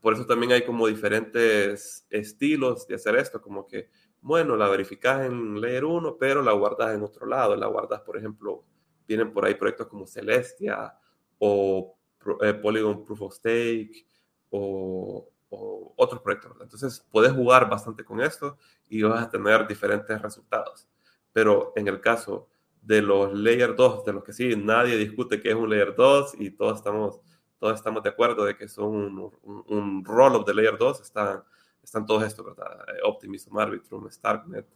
[0.00, 3.90] Por eso también hay como diferentes estilos de hacer esto, como que,
[4.20, 7.56] bueno, la verificas en Layer 1, pero la guardas en otro lado.
[7.56, 8.64] La guardas, por ejemplo,
[9.08, 10.94] vienen por ahí proyectos como Celestia
[11.38, 11.96] o
[12.42, 14.06] eh, Polygon Proof of Stake
[14.50, 16.50] o, o otros proyectos.
[16.50, 16.64] ¿verdad?
[16.64, 20.88] Entonces, puedes jugar bastante con esto y vas a tener diferentes resultados.
[21.32, 22.48] Pero en el caso
[22.82, 26.34] de los Layer 2, de los que sí, nadie discute que es un Layer 2
[26.38, 27.20] y todos estamos
[27.58, 31.42] todos estamos de acuerdo de que son un, un, un roll-up de Layer 2, están,
[31.82, 32.84] están todos estos, ¿verdad?
[32.88, 34.66] Eh, Optimism, Arbitrum, Starknet,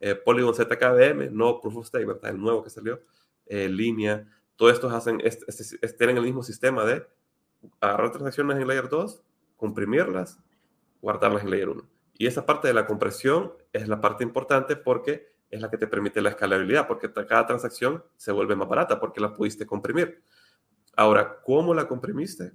[0.00, 2.30] eh, Polygon ZKBM, no Proof of Stake, ¿verdad?
[2.30, 3.02] El nuevo que salió,
[3.44, 7.06] eh, Línea, todos estos hacen, este, este- este- tienen el mismo sistema de
[7.78, 9.22] agarrar transacciones en Layer 2,
[9.60, 10.40] comprimirlas,
[11.00, 11.88] guardarlas en Layer 1.
[12.14, 15.86] Y esa parte de la compresión es la parte importante porque es la que te
[15.86, 20.22] permite la escalabilidad, porque cada transacción se vuelve más barata porque la pudiste comprimir.
[20.96, 22.52] Ahora, ¿cómo la comprimiste?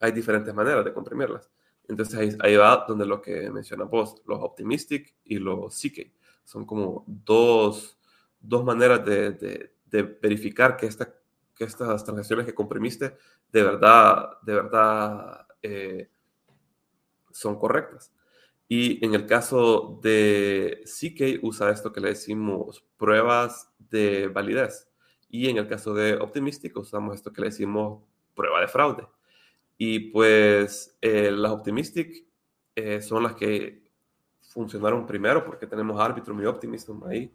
[0.00, 1.50] Hay diferentes maneras de comprimirlas.
[1.88, 6.12] Entonces ahí, ahí va donde lo que mencionas vos, los optimistic y los CK.
[6.44, 7.98] Son como dos,
[8.40, 9.32] dos maneras de-
[9.86, 11.14] de verificar que, esta,
[11.56, 13.16] que estas transacciones que comprimiste
[13.50, 16.10] de verdad, de verdad eh,
[17.32, 18.12] son correctas.
[18.68, 24.88] Y en el caso de CK usa esto que le decimos pruebas de validez.
[25.28, 28.02] Y en el caso de Optimistic usamos esto que le decimos
[28.34, 29.06] prueba de fraude.
[29.78, 32.26] Y pues eh, las Optimistic
[32.74, 33.86] eh, son las que
[34.40, 37.32] funcionaron primero porque tenemos Arbitrum y Optimism ahí.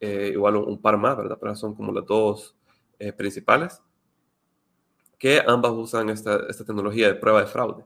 [0.00, 1.38] Eh, igual un, par más, ¿verdad?
[1.40, 2.56] Pero son como las dos
[2.98, 3.82] eh, principales.
[5.18, 7.84] Que ambas usan esta, esta tecnología de prueba de fraude.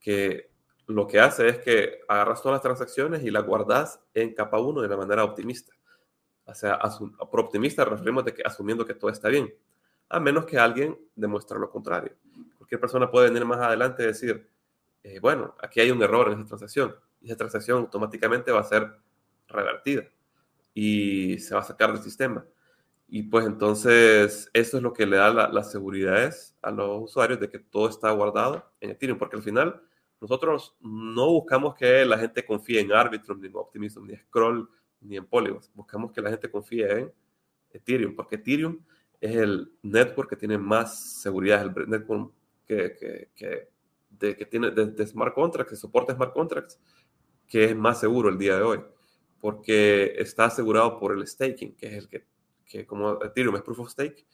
[0.00, 0.50] Que
[0.86, 4.82] lo que hace es que agarras todas las transacciones y las guardas en capa 1
[4.82, 5.74] de la manera optimista.
[6.44, 6.78] O sea,
[7.30, 9.52] por optimista referimos de que asumiendo que todo está bien,
[10.08, 12.12] a menos que alguien demuestre lo contrario.
[12.56, 14.48] Cualquier persona puede venir más adelante y decir,
[15.02, 18.64] eh, bueno, aquí hay un error en esa transacción, y esa transacción automáticamente va a
[18.64, 18.96] ser
[19.48, 20.04] revertida
[20.72, 22.44] y se va a sacar del sistema.
[23.08, 27.38] Y pues entonces eso es lo que le da la, las seguridades a los usuarios
[27.38, 29.80] de que todo está guardado en Ethereum, porque al final
[30.20, 34.68] nosotros no buscamos que la gente confíe en Arbitrum, ni en Optimism, ni en Scroll,
[35.00, 35.60] ni en Polygon.
[35.74, 37.12] Buscamos que la gente confíe en
[37.70, 38.80] Ethereum, porque Ethereum
[39.20, 42.32] es el network que tiene más seguridad, es el network
[42.66, 43.68] que, que,
[44.18, 46.80] que tiene de, de, smart contracts, que soporta smart contracts,
[47.46, 48.80] que es más seguro el día de hoy,
[49.40, 52.26] porque está asegurado por el staking, que es el que,
[52.66, 54.26] que como Ethereum es proof of stake,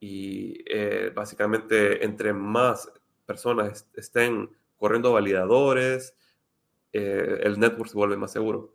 [0.00, 2.90] y eh, básicamente entre más
[3.26, 6.14] personas est estén corriendo validadores,
[6.92, 8.74] eh, el network se vuelve más seguro.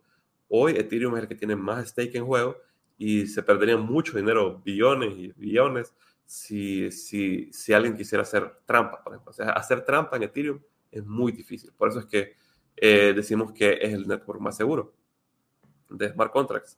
[0.49, 2.57] Hoy Ethereum es el que tiene más stake en juego
[2.97, 5.93] y se perdería mucho dinero, billones y billones,
[6.25, 9.31] si, si, si alguien quisiera hacer trampa, por ejemplo.
[9.31, 10.59] O sea, hacer trampa en Ethereum
[10.91, 11.71] es muy difícil.
[11.73, 12.35] Por eso es que
[12.75, 14.93] eh, decimos que es el network más seguro
[15.89, 16.77] de smart contracts.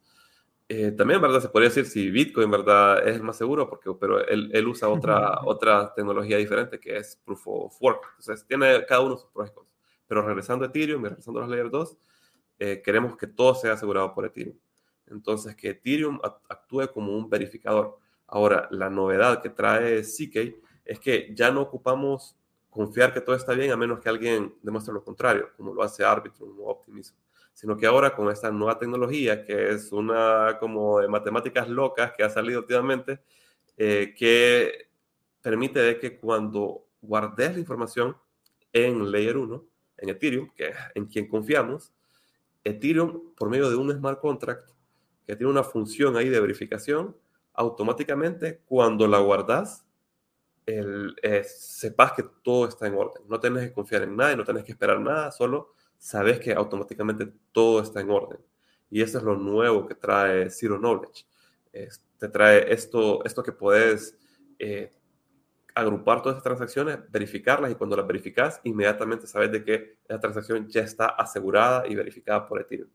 [0.68, 1.42] Eh, también, ¿verdad?
[1.42, 3.08] Se podría decir si Bitcoin, ¿verdad?
[3.08, 7.22] Es el más seguro, porque, pero él, él usa otra, otra tecnología diferente que es
[7.24, 8.04] Proof of Work.
[8.20, 9.76] Entonces, tiene cada uno sus pros y contras.
[10.08, 11.98] Pero regresando a Ethereum y regresando a los Layer 2,
[12.60, 14.58] eh, queremos que todo sea asegurado por Ethereum.
[15.08, 18.00] Entonces, que Ethereum actúe como un verificador.
[18.28, 22.36] Ahora, la novedad que trae CK es que ya no ocupamos
[22.72, 26.04] confiar que todo está bien a menos que alguien demuestre lo contrario, como lo hace
[26.04, 27.16] Arbitrum o Optimism,
[27.56, 32.22] sino que ahora con esta nueva tecnología, que es una como de matemáticas locas que
[32.22, 33.22] ha salido últimamente,
[33.78, 34.90] eh, que
[35.42, 38.18] permite que cuando guardes la información
[38.74, 39.66] en Layer 1,
[40.00, 41.94] en Ethereum, que es en quien confiamos,
[42.62, 44.72] Ethereum, por medio de un smart contract,
[45.26, 47.16] que tiene una función ahí de verificación,
[47.54, 49.86] automáticamente cuando la guardas,
[50.66, 53.24] el, eh, sepas que todo está en orden.
[53.30, 56.54] No tienes que confiar en nada y no tienes que esperar nada, solo sabes que
[56.54, 58.38] automáticamente todo está en orden.
[58.92, 61.26] Y eso es lo nuevo que trae Zero Knowledge.
[62.20, 64.16] te trae esto, esto que puedes
[64.60, 64.92] eh,
[65.74, 70.68] agrupar todas esas transacciones, verificarlas y cuando las verificas, inmediatamente sabes de que esa transacción
[70.68, 72.90] ya está asegurada y verificada por Ethereum.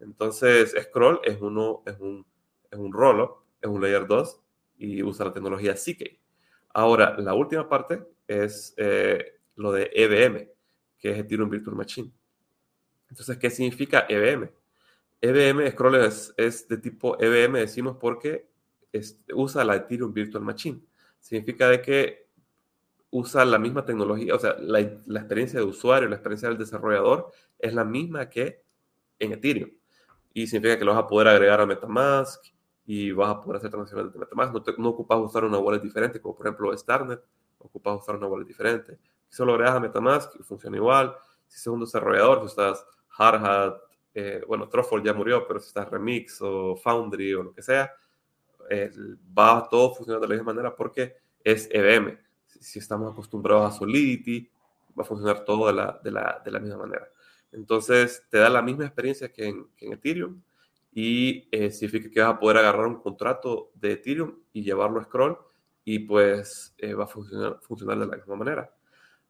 [0.00, 2.26] Entonces, Scroll es, uno, es un,
[2.68, 4.40] es un rollup, es un layer 2
[4.78, 6.18] y usa la tecnología CK.
[6.74, 10.48] Ahora, la última parte es eh, lo de EVM,
[10.98, 12.12] que es Ethereum Virtual Machine.
[13.12, 14.50] Entonces, ¿qué significa EVM?
[15.20, 18.48] EVM, Scroll es, es de tipo EVM, decimos porque
[19.34, 20.80] usa la Ethereum Virtual Machine.
[21.20, 22.30] Significa de que
[23.10, 27.30] usa la misma tecnología, o sea, la, la experiencia de usuario, la experiencia del desarrollador
[27.58, 28.64] es la misma que
[29.18, 29.70] en Ethereum.
[30.32, 32.42] Y significa que lo vas a poder agregar a Metamask,
[32.86, 34.54] y vas a poder hacer transacciones de Metamask.
[34.54, 37.22] No, no ocupas usar una wallet diferente, como por ejemplo Starnet,
[37.58, 38.98] ocupas usar una wallet diferente.
[39.28, 41.14] Si solo agregas a Metamask funciona igual.
[41.46, 43.76] Si sos un desarrollador, si estás Hardhat,
[44.14, 47.92] eh, bueno, Truffle ya murió, pero si estás Remix o Foundry o lo que sea,
[48.70, 48.90] eh,
[49.36, 52.18] va todo funcionando de la misma manera porque es EVM.
[52.46, 54.50] Si, estamos acostumbrados a Solidity,
[54.98, 57.08] va a funcionar todo de la, de la, de la misma manera.
[57.50, 60.42] Entonces, te da la misma experiencia que en, que en Ethereum,
[60.94, 65.04] y eh, significa que vas a poder agarrar un contrato de Ethereum y llevarlo a
[65.04, 65.38] Scroll
[65.84, 68.74] y pues eh, va a funcionar, funcionar de la misma manera.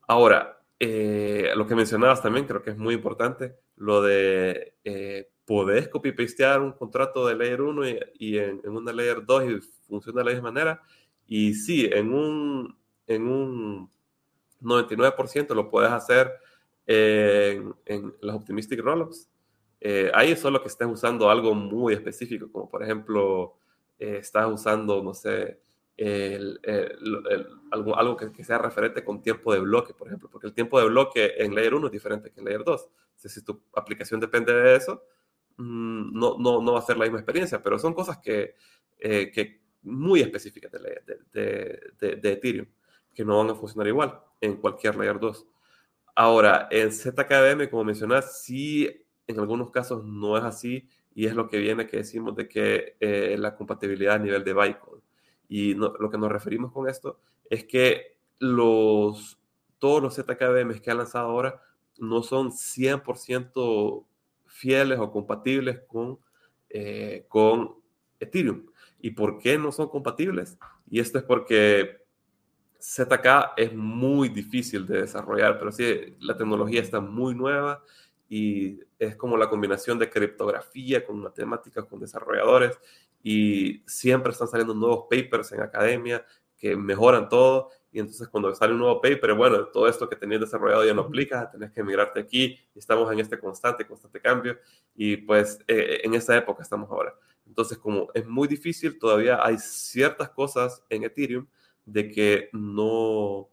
[0.08, 5.88] Ahora, eh, lo que mencionabas también creo que es muy importante, lo de eh, podés
[5.88, 7.82] copy-pastear un contrato de Layer 1
[8.14, 10.82] y, en, una Layer 2 y funciona de la misma manera.
[11.26, 13.90] Y sí, en un, en un
[14.60, 16.32] 99% lo puedes hacer
[16.86, 19.28] en, en los Optimistic Rollups
[19.84, 23.56] eh, ahí es solo que estés usando algo muy específico, como por ejemplo,
[23.98, 25.58] eh, estás usando, no sé,
[27.70, 30.86] algo, algo que, sea referente con tiempo de bloque, por ejemplo, porque el tiempo de
[30.86, 32.88] bloque en Layer 1 es diferente que en Layer 2.
[33.16, 35.04] si tu aplicación depende de eso,
[35.56, 38.54] mm, no, no, no va a ser la misma experiencia, pero son cosas que,
[38.98, 42.66] eh, que muy específicas de, de, de, Ethereum,
[43.14, 45.46] que no van a funcionar igual en cualquier Layer 2.
[46.14, 48.88] Ahora, en ZKBM, como mencionas, sí
[49.26, 52.96] en algunos casos no es así y es lo que viene que decimos de que
[53.00, 55.02] eh, la compatibilidad a nivel de bytecode.
[55.54, 59.38] Y lo que nos referimos con esto es que los,
[59.78, 61.60] todos los ZKBMs que han lanzado ahora
[61.98, 64.06] no son 100%
[64.46, 66.18] fieles o compatibles con,
[66.70, 67.74] eh, con
[68.18, 68.64] Ethereum.
[68.98, 70.56] ¿Y por qué no son compatibles?
[70.88, 71.98] Y esto es porque
[72.80, 77.84] ZK es muy difícil de desarrollar, pero sí, la tecnología está muy nueva
[78.26, 82.78] y es como la combinación de criptografía con matemáticas, con desarrolladores
[83.22, 86.24] y siempre están saliendo nuevos papers en academia
[86.56, 90.40] que mejoran todo y entonces cuando sale un nuevo paper, bueno, todo esto que tenías
[90.40, 94.58] desarrollado ya no aplica, tenés que migrarte aquí estamos en este constante, constante cambio
[94.94, 97.14] y pues eh, en esa época estamos ahora.
[97.46, 101.46] Entonces como es muy difícil, todavía hay ciertas cosas en Ethereum
[101.84, 103.48] de que no,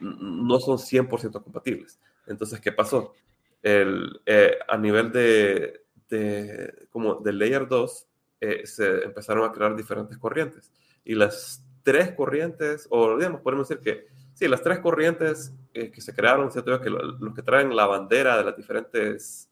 [0.00, 2.00] no son 100% compatibles.
[2.26, 3.14] Entonces, ¿qué pasó?
[3.62, 8.08] el, eh, a nivel de, de, como de Layer 2,
[8.44, 10.72] eh, se empezaron a crear diferentes corrientes.
[11.04, 16.00] Y las tres corrientes, o digamos, podemos decir que, sí, las tres corrientes eh, que
[16.00, 16.80] se crearon, ¿cierto?
[16.80, 19.48] Que los que traen la bandera de las diferentes,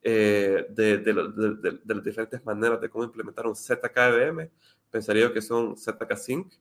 [0.00, 4.48] de, de, las diferentes maneras de cómo implementar un ZKVM,
[4.88, 6.54] pensaría que son ZK Sync,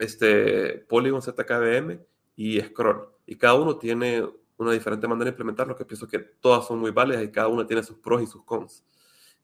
[0.00, 2.00] este Polygon ZKVM
[2.34, 3.08] y Scroll.
[3.24, 6.90] Y cada uno tiene una diferente manera de implementarlo, que pienso que todas son muy
[6.90, 8.84] válidas y cada una tiene sus pros y sus cons.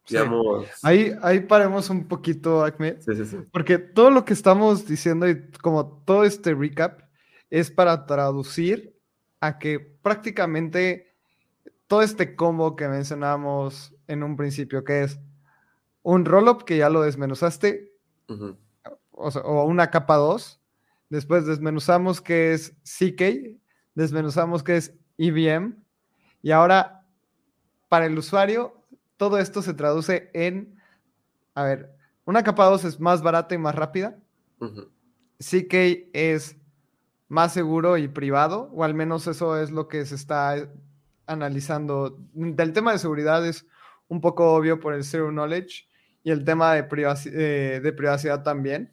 [0.08, 0.66] Digamos...
[0.82, 2.98] Ahí, ahí paremos un poquito, Ahmed,
[3.52, 7.00] porque todo lo que estamos diciendo y como todo este recap
[7.50, 8.96] es para traducir
[9.40, 11.14] a que prácticamente
[11.86, 15.20] todo este combo que mencionamos en un principio, que es
[16.02, 17.92] un rollup que ya lo desmenuzaste,
[18.28, 20.60] o, o, una capa 2,
[21.10, 23.58] después desmenuzamos que es CK,
[23.94, 25.76] desmenuzamos qué es EVM
[26.42, 27.04] y ahora
[27.88, 28.84] para el usuario
[29.16, 30.78] todo esto se traduce en,
[31.54, 31.94] a ver,
[32.24, 34.18] una capa 2 es más barata y más rápida.
[34.60, 34.90] Ujú.
[35.38, 36.56] CK es
[37.28, 40.68] más seguro y privado, o al menos eso es lo que se está eh,
[41.26, 42.18] analizando.
[42.32, 43.66] Del tema de seguridad es
[44.08, 45.88] un poco obvio por el Zero Knowledge
[46.22, 48.92] y el tema de, privaci- eh, de privacidad también.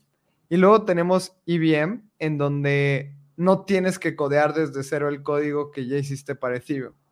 [0.50, 5.88] Y luego tenemos EVM, en donde no tienes que codear desde cero el código que
[5.88, 6.58] ya hiciste para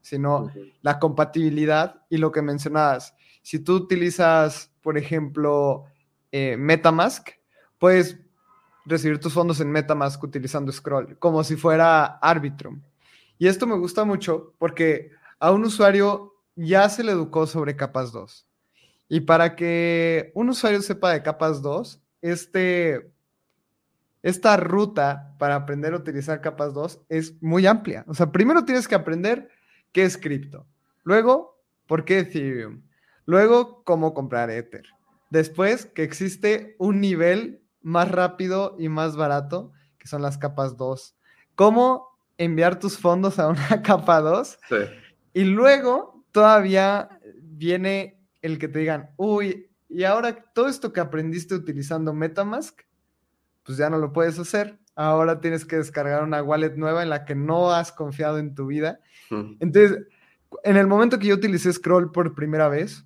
[0.02, 0.60] Sino Ujú.
[0.82, 3.16] la compatibilidad y lo que mencionabas.
[3.41, 5.86] Si tú utilizas, por ejemplo,
[6.32, 7.30] eh, MetaMask,
[7.78, 8.20] puedes
[8.86, 12.82] recibir tus fondos en MetaMask utilizando Scroll, como si fuera Arbitrum.
[13.38, 18.12] Y esto me gusta mucho porque a un usuario ya se le educó sobre capas
[18.12, 18.47] 2.
[19.10, 23.12] Y para que un usuario sepa de capas 2, este,
[24.22, 28.06] esta ruta para aprender a utilizar capas 2 es muy amplia.
[28.08, 29.49] O sea, primero tienes que aprender
[29.92, 30.68] qué es cripto.
[31.04, 32.84] Luego, por qué Ethereum.
[33.26, 34.86] Luego, cómo comprar Ether.
[35.30, 41.16] Después, que existe un nivel más rápido y más barato, que son las capas 2.
[41.56, 44.60] Cómo enviar tus fondos a una capa 2.
[44.70, 44.76] Sí.
[45.34, 47.10] Y luego, todavía
[47.42, 52.82] viene el que te digan, uy, y ahora todo esto que aprendiste utilizando MetaMask,
[53.64, 54.80] pues ya no lo puedes hacer.
[54.96, 58.68] Ahora tienes que descargar una wallet nueva en la que no has confiado en tu
[58.68, 59.00] vida.
[59.30, 60.06] Entonces,
[60.64, 63.06] en el momento que yo utilicé Scroll por primera vez,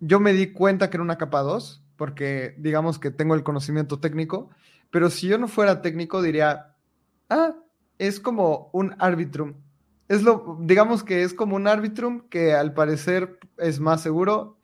[0.00, 3.98] yo me di cuenta que era una capa 2, porque digamos que tengo el conocimiento
[3.98, 4.50] técnico,
[4.90, 6.74] pero si yo no fuera técnico diría,
[7.28, 7.54] ah,
[7.98, 9.54] es como un Arbitrum.
[10.08, 14.58] Es lo, digamos que es como un Arbitrum que al parecer es más seguro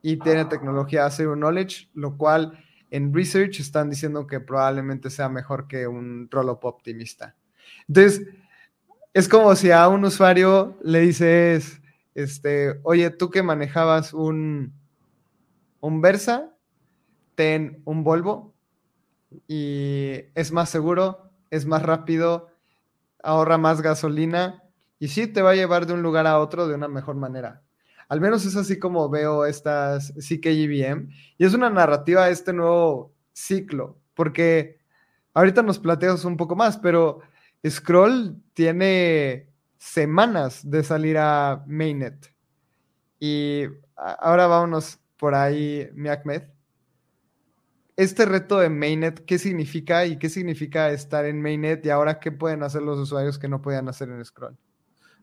[0.00, 5.66] y tiene tecnología Zero Knowledge, lo cual en research están diciendo que probablemente sea mejor
[5.66, 7.34] que un rollup optimista.
[7.88, 8.26] Entonces,
[9.12, 11.80] es como si a un usuario le dices,
[12.14, 14.72] este, oye, tú que manejabas un,
[15.80, 16.52] un Versa,
[17.34, 18.54] ten un Volvo
[19.48, 22.48] y es más seguro, es más rápido,
[23.22, 24.62] ahorra más gasolina
[24.98, 27.62] y sí te va a llevar de un lugar a otro de una mejor manera.
[28.08, 33.14] Al menos es así como veo estas CKIBM y es una narrativa de este nuevo
[33.32, 34.78] ciclo, porque
[35.34, 37.20] ahorita nos plateas un poco más, pero
[37.68, 42.32] Scroll tiene semanas de salir a Mainnet.
[43.18, 43.64] Y
[43.96, 46.42] ahora vámonos por ahí, mi Ahmed.
[47.96, 52.30] Este reto de Mainnet, ¿qué significa y qué significa estar en Mainnet y ahora qué
[52.30, 54.56] pueden hacer los usuarios que no podían hacer en Scroll?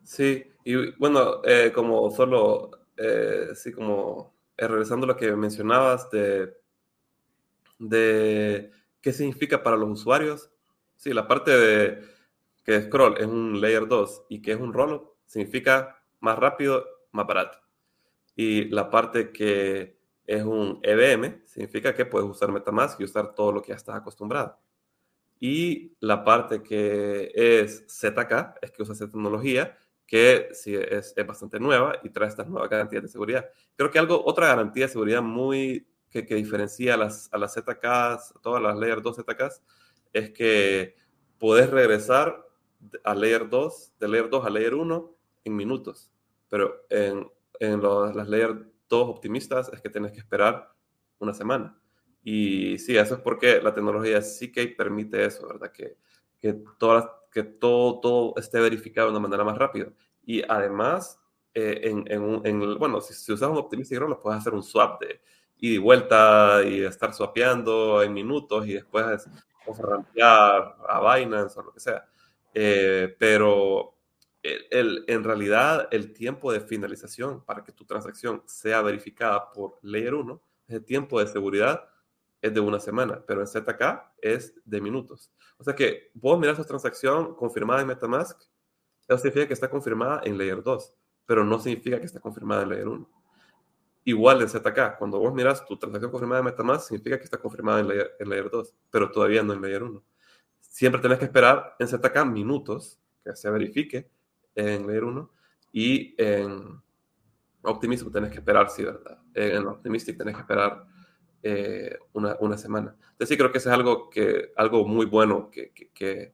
[0.02, 6.10] Sí, y bueno, eh, como solo, eh, sí, como eh, regresando a lo que mencionabas
[6.10, 6.56] de,
[7.78, 10.50] de qué significa para los usuarios,
[10.96, 12.02] sí, la parte de
[12.64, 17.26] que Scroll es un Layer 2 y que es un rollup, significa más rápido, más
[17.26, 17.58] barato.
[18.36, 23.52] Y la parte que es un EVM, significa que puedes usar MetaMask y usar todo
[23.52, 24.58] lo que ya estás acostumbrado.
[25.40, 31.26] Y la parte que es ZK, es que usa esa tecnología, que sí es, es
[31.26, 33.48] bastante nueva y trae estas nuevas garantías de seguridad.
[33.76, 37.54] Creo que algo, otra garantía de seguridad muy que, que diferencia a las, a las
[37.54, 39.62] ZKs, todas las Layer 2 ZKs,
[40.12, 40.94] es que
[41.38, 42.46] podés regresar
[43.02, 46.12] a Layer 2, de Layer 2 a Layer 1 en minutos.
[46.48, 47.28] Pero en,
[47.58, 50.72] en las Layer 2 optimistas es que tienes que esperar
[51.18, 51.76] una semana.
[52.22, 55.72] Y sí, eso es porque la tecnología CK permite eso, ¿verdad?
[55.72, 55.98] Que,
[56.40, 59.92] que, todas, que todo, todo esté verificado de una manera más rápida.
[60.24, 61.20] Y además,
[61.54, 62.04] eh, en,
[62.46, 65.20] en, bueno, si, si usas un optimista y lo puedes hacer un swap de
[65.58, 69.26] ida y vuelta y estar swapeando en minutos y después
[69.78, 72.06] rampear a Binance o lo que sea.
[72.52, 73.96] Eh, pero
[74.42, 80.14] el- en realidad el tiempo de finalización para que tu transacción sea verificada por Layer
[80.14, 81.88] 1, ese tiempo de seguridad
[82.44, 85.32] es de una semana, pero en ZK es de minutos.
[85.56, 88.38] O sea que vos miras tu transacción confirmada en Metamask,
[89.08, 92.68] eso significa que está confirmada en Layer 2, pero no significa que está confirmada en
[92.68, 93.10] Layer 1.
[94.04, 97.80] Igual en ZK, cuando vos miras tu transacción confirmada en Metamask, significa que está confirmada
[97.80, 100.04] en Layer, en layer 2, pero todavía no en Layer 1.
[100.60, 104.10] Siempre tenés que esperar en ZK minutos que se verifique
[104.54, 105.30] en Layer 1
[105.72, 106.82] y en
[107.62, 109.18] Optimism tenés que esperar, sí, ¿verdad?
[109.32, 110.92] En Optimistic tenés que esperar
[111.46, 112.96] eh, una, una, semana.
[112.98, 116.32] Entonces sí creo que eso es algo, que, algo muy bueno que, que, que,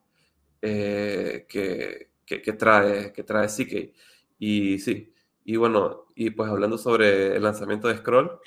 [0.62, 3.92] eh, que, que, trae, que trae CK.
[4.38, 5.12] Y sí,
[5.44, 8.38] y bueno, y pues hablando sobre el lanzamiento de Scroll,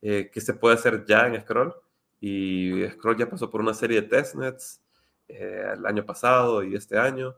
[0.00, 1.74] eh, que se puede hacer ya en Scroll,
[2.20, 4.80] y Scroll ya pasó por una serie de testnets
[5.26, 7.34] eh, el año pasado y este año,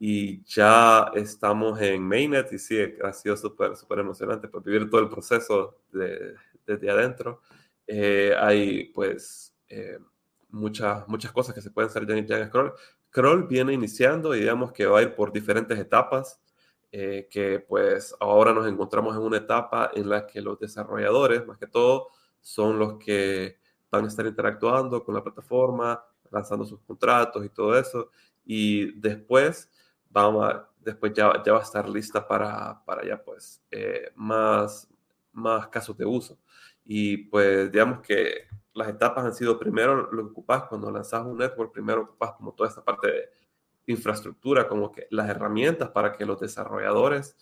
[0.00, 5.00] y ya estamos en Mainnet y sí, ha sido súper, súper emocionante pues, vivir todo
[5.00, 6.34] el proceso de,
[6.66, 7.40] desde adentro.
[7.86, 9.98] Eh, hay pues eh,
[10.50, 12.74] muchas, muchas cosas que se pueden hacer en Scroll.
[13.08, 16.40] Scroll viene iniciando y digamos que va a ir por diferentes etapas.
[16.92, 21.58] Eh, que pues ahora nos encontramos en una etapa en la que los desarrolladores, más
[21.58, 22.08] que todo,
[22.40, 23.58] son los que
[23.90, 28.10] van a estar interactuando con la plataforma, lanzando sus contratos y todo eso.
[28.44, 29.70] Y después,
[30.08, 34.88] vamos después ya, ya va a estar lista para, para ya pues eh, más,
[35.32, 36.38] más casos de uso.
[36.86, 41.38] Y pues digamos que las etapas han sido primero lo que ocupas cuando lanzas un
[41.38, 43.28] network, primero ocupas como toda esta parte de
[43.86, 47.36] infraestructura, como que las herramientas para que los desarrolladores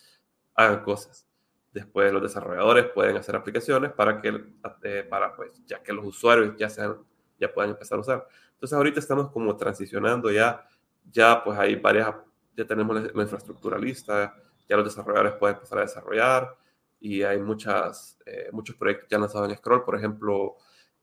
[0.55, 1.27] hagan cosas.
[1.73, 4.45] Después los desarrolladores pueden hacer aplicaciones para que,
[4.85, 6.99] eh, para pues, ya que los usuarios ya, sean,
[7.39, 8.29] ya puedan empezar a usar.
[8.53, 10.67] Entonces ahorita estamos como transicionando ya,
[11.11, 12.15] ya pues hay varias,
[12.57, 14.35] ya tenemos la, infraestructura lista,
[14.69, 16.57] ya los desarrolladores pueden empezar a desarrollar
[17.05, 20.57] y hay muchas, eh, muchos proyectos ya lanzados en Scroll, por ejemplo,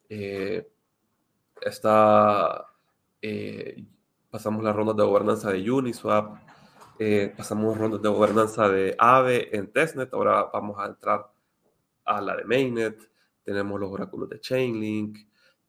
[0.10, 0.68] eh,
[1.62, 2.68] está
[4.32, 6.38] pasamos las rondas de gobernanza de Uniswap,
[6.98, 11.32] eh, pasamos rondas de gobernanza de AVE en testnet, ahora vamos a entrar
[12.06, 13.12] a la de mainnet,
[13.44, 15.20] tenemos los oráculos de Chainlink,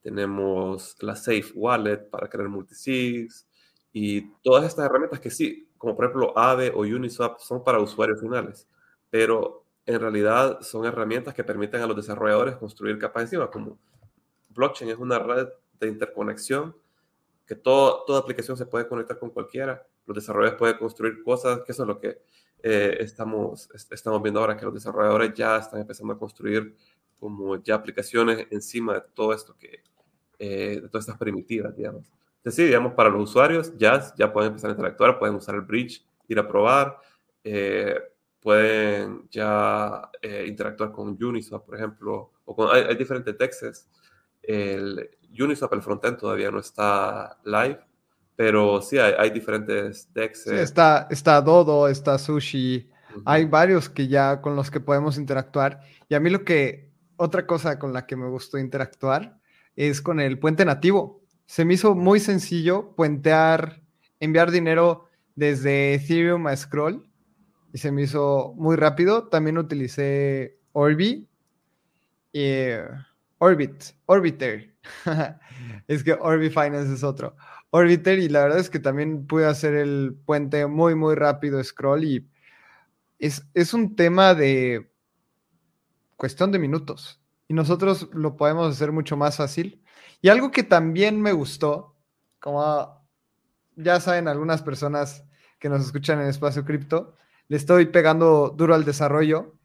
[0.01, 3.47] tenemos la Safe Wallet para crear multisigs
[3.93, 8.18] y todas estas herramientas que sí, como por ejemplo AVE o Uniswap son para usuarios
[8.18, 8.66] finales,
[9.11, 13.78] pero en realidad son herramientas que permiten a los desarrolladores construir capas encima, como
[14.51, 15.49] blockchain es una red
[15.80, 16.76] de interconexión
[17.47, 19.87] que toda aplicación se puede conectar con cualquiera.
[20.07, 22.22] Los desarrolladores pueden construir cosas, que eso es lo que
[22.62, 26.76] eh, estamos, estamos viendo ahora, que los desarrolladores ya están empezando a construir
[27.18, 29.83] como ya aplicaciones encima de todo esto que,
[30.39, 32.11] eh, de todas estas primitivas, digamos.
[32.39, 35.61] Entonces, sí, digamos, para los usuarios ya, ya pueden empezar a interactuar, pueden usar el
[35.61, 36.99] bridge, ir a probar,
[37.45, 37.97] eh,
[38.43, 40.11] pueden ya
[40.47, 43.86] interactuar con Uniswap, por ejemplo, o con, hay, hay diferentes textos.
[44.43, 45.09] El,
[45.40, 47.78] Uniswap, el frontend todavía no está live,
[48.36, 50.45] pero sí hay, diferentes decks.
[50.45, 52.90] Sí, está, está Dodo, está Sushi,
[53.24, 55.80] hay varios que ya con los que podemos interactuar.
[56.09, 59.38] Y a mí lo que, otra cosa con la que me gustó interactuar
[59.76, 61.22] es con el puente nativo.
[61.47, 63.82] Se me hizo muy sencillo puentear,
[64.20, 67.09] enviar dinero desde Ethereum a Scroll
[67.72, 69.28] y se me hizo muy rápido.
[69.28, 71.28] También utilicé Orbi,
[72.32, 72.86] eh,
[73.38, 74.74] Orbit, Orbiter
[75.88, 77.36] es que Orbi Finance es otro.
[77.70, 82.04] Orbiter, y la verdad es que también pude hacer el puente muy, muy rápido, scroll,
[82.04, 82.28] y
[83.18, 84.90] es, es un tema de
[86.16, 87.20] cuestión de minutos.
[87.48, 89.82] Y nosotros lo podemos hacer mucho más fácil.
[90.20, 91.96] Y algo que también me gustó,
[92.38, 93.02] como
[93.76, 95.24] ya saben algunas personas
[95.58, 97.16] que nos escuchan en Espacio Cripto,
[97.53, 99.59] le estoy pegando duro al desarrollo.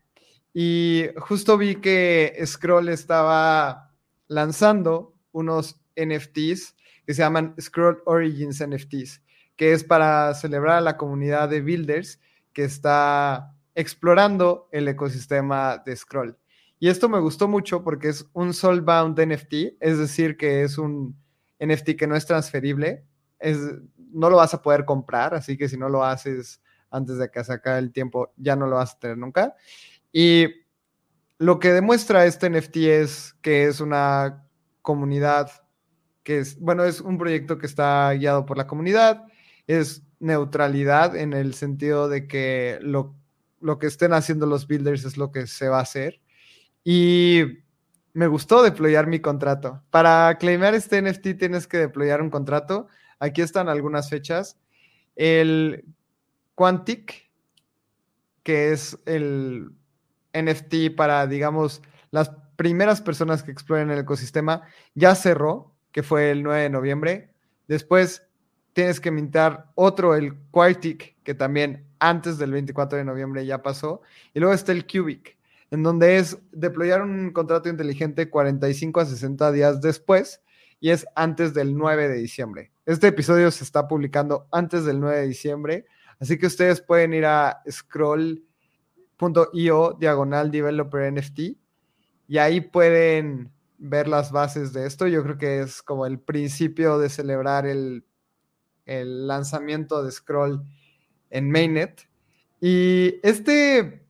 [0.54, 3.94] Y justo vi que Scroll estaba
[4.28, 6.76] lanzando unos NFTs
[7.06, 9.24] que se llaman Scroll Origins NFTs,
[9.56, 12.20] que es para celebrar a la comunidad de builders
[12.52, 16.38] que está explorando el ecosistema de Scroll.
[16.80, 21.16] Y esto me gustó mucho porque es un soulbound NFT, es decir, que es un
[21.62, 23.06] NFT que no es transferible,
[23.40, 23.58] es,
[24.12, 26.60] no lo vas a poder comprar, así que si no lo haces
[26.90, 29.56] antes de que se acabe el tiempo, ya no lo vas a tener nunca.
[30.12, 30.48] Y
[31.38, 34.48] lo que demuestra este NFT es que es una
[34.82, 35.52] comunidad
[36.24, 39.24] que es, bueno, es un proyecto que está guiado por la comunidad,
[39.66, 43.16] es neutralidad en el sentido de que lo,
[43.62, 46.22] lo que estén haciendo los builders es lo que se va a hacer.
[46.84, 47.44] Y
[48.14, 49.84] me gustó deployar mi contrato.
[49.90, 52.88] Para claimar este NFT tienes que deployar un contrato.
[53.20, 54.58] Aquí están algunas fechas.
[55.16, 55.86] El
[56.58, 57.30] Quantic,
[58.42, 59.70] que es el
[60.34, 64.64] NFT para, digamos, las primeras personas que exploren el ecosistema,
[64.96, 67.30] ya cerró, que fue el 9 de noviembre.
[67.68, 68.24] Después
[68.74, 74.02] tienes que mintar otro, el Quartic, que también antes del 24 de noviembre ya pasó.
[74.34, 75.38] Y luego está el Cubic,
[75.70, 80.42] en donde es deployar un contrato inteligente 45 a 60 días después
[80.80, 82.72] y es antes del 9 de diciembre.
[82.88, 85.86] Este episodio se está publicando antes del 9 de diciembre,
[86.20, 88.44] así que ustedes pueden ir a Scroll
[89.54, 91.40] .io diagonal developer NFT
[92.28, 95.08] y ahí pueden ver las bases de esto.
[95.08, 98.06] Yo creo que es como el principio de celebrar el,
[98.86, 100.64] el lanzamiento de Scroll
[101.30, 102.08] en Mainnet.
[102.60, 104.06] Y este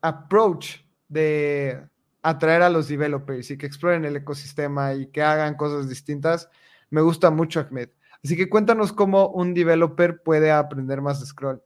[0.00, 0.76] approach
[1.08, 1.88] de
[2.22, 6.48] atraer a los developers y que exploren el ecosistema y que hagan cosas distintas,
[6.90, 7.90] me gusta mucho, Ahmed.
[8.26, 11.62] Así que cuéntanos cómo un developer puede aprender más de Scroll.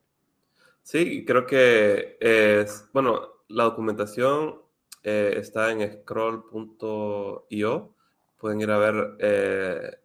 [0.83, 4.61] Sí, creo que es, bueno, la documentación
[5.01, 7.95] eh, está en scroll.io.
[8.37, 9.97] Pueden ir a ver, eh,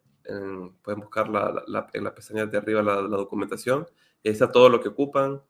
[0.83, 1.27] pueden buscar
[1.93, 3.87] en la pestaña de arriba la, documentación.
[4.25, 5.43] Ahí está todo lo que ocupan.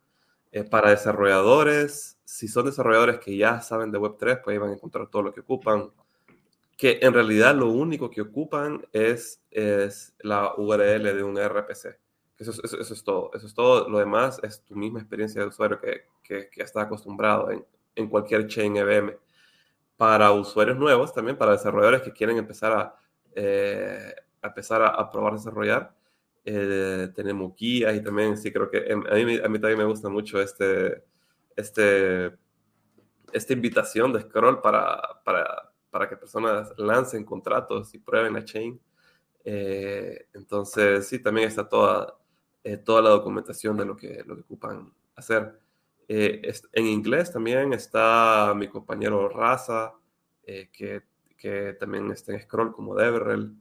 [0.51, 4.75] Eh, para desarrolladores, si son desarrolladores que ya saben de Web3, pues ahí van a
[4.75, 5.93] encontrar todo lo que ocupan.
[6.77, 11.99] Que en realidad lo único que ocupan es, es la URL de un RPC.
[12.39, 13.31] Eso, eso, eso, es todo.
[13.33, 13.89] Eso es todo.
[13.89, 17.65] Lo demás es tu misma experiencia de usuario que, que, que está acostumbrado en,
[17.95, 19.17] en cualquier chain EVM.
[19.97, 22.97] Para usuarios nuevos, también para desarrolladores que quieren empezar a,
[23.35, 25.95] eh, a empezar a, a, probar desarrollar,
[26.45, 29.85] eh, tenemos guías y también sí creo que em, a mí, a mí también me
[29.85, 31.03] gusta mucho este,
[31.57, 32.37] este,
[33.33, 35.66] esta invitación de Scroll para, para,
[35.97, 38.79] para que personas lancen contratos y prueben la chain.
[39.45, 42.19] Eh, entonces, sí, también está toda,
[42.85, 45.59] toda la documentación de lo que, lo que ocupan hacer.
[46.07, 49.95] Eh, en inglés también está mi compañero Raza,
[50.43, 51.03] eh, que,
[51.39, 53.57] que, también está en Scroll como Deverell.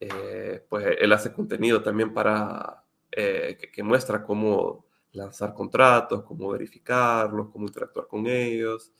[0.00, 7.66] Eh, pues él hace contenido también para que, muestra cómo lanzar contratos, cómo verificarlos, cómo
[7.66, 8.92] interactuar con ellos.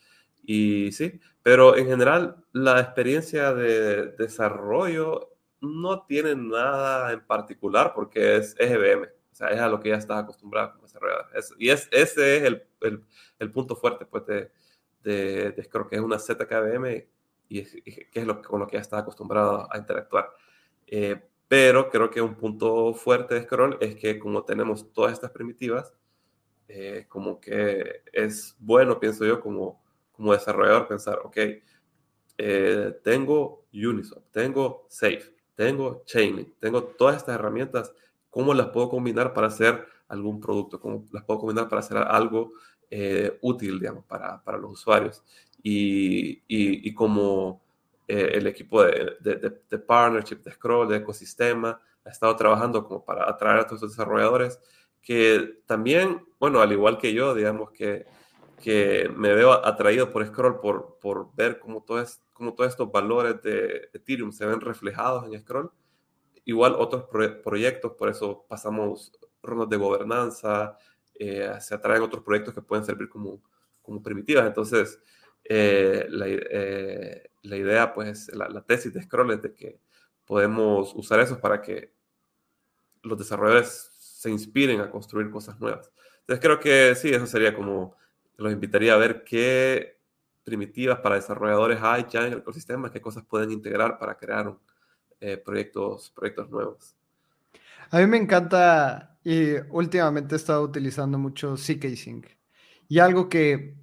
[0.52, 8.36] Y sí, pero en general la experiencia de desarrollo no tiene nada en particular porque
[8.36, 9.06] es, es EVM
[9.40, 11.26] sea, es a lo que ya estás acostumbrado como desarrollador.
[11.58, 12.62] y es, ese es el,
[13.38, 14.50] el, punto fuerte pues, de,
[15.02, 17.06] de, creo que es una ZKVM
[17.48, 20.30] y, que es lo, con lo que ya estás acostumbrado a interactuar.
[20.86, 25.30] Eh, pero creo que un punto fuerte de Scroll es que como tenemos todas estas
[25.30, 25.92] primitivas,
[26.68, 29.82] eh, como que es bueno, pienso yo, como,
[30.20, 31.36] como desarrollador, pensar, ok,
[32.36, 37.94] eh, tengo Uniswap, tengo Safe, tengo Chaining, tengo todas estas herramientas
[38.28, 42.52] cómo las puedo combinar para hacer algún producto, cómo las puedo combinar para hacer algo
[42.90, 45.24] eh, útil, digamos, para, para, los usuarios.
[45.62, 47.62] Y, y, y como
[48.06, 49.36] eh, el equipo de, de,
[49.70, 53.92] de, partnership, de Scroll, de ecosistema, ha estado trabajando como para atraer a todos los
[53.92, 54.60] desarrolladores
[55.00, 58.04] que también, bueno, al igual que yo, digamos que,
[58.60, 62.92] que me veo atraído por Scroll por, por ver cómo, todo es, cómo todos estos
[62.92, 65.72] valores de Ethereum se ven reflejados en Scroll
[66.44, 67.04] igual otros
[67.42, 70.76] proyectos, por eso pasamos rondas de gobernanza,
[71.14, 73.42] eh, se atraen otros proyectos que pueden servir como,
[73.82, 74.46] como primitivas.
[74.46, 74.98] Entonces,
[75.44, 79.80] eh, la, eh, la, idea, pues, la, la, tesis de Scroll es de que
[80.26, 81.92] podemos usar eso para que
[83.02, 85.90] los desarrolladores se inspiren a construir cosas nuevas.
[86.20, 87.96] Entonces, creo que sí, eso sería como,
[88.42, 89.98] los invitaría a ver qué
[90.44, 94.56] primitivas para desarrolladores hay ya en el ecosistema, qué cosas pueden integrar para crear
[95.20, 96.96] eh, proyectos, proyectos nuevos.
[97.90, 102.26] A mí me encanta y últimamente he estado utilizando mucho CK Sync.
[102.88, 103.76] Y algo que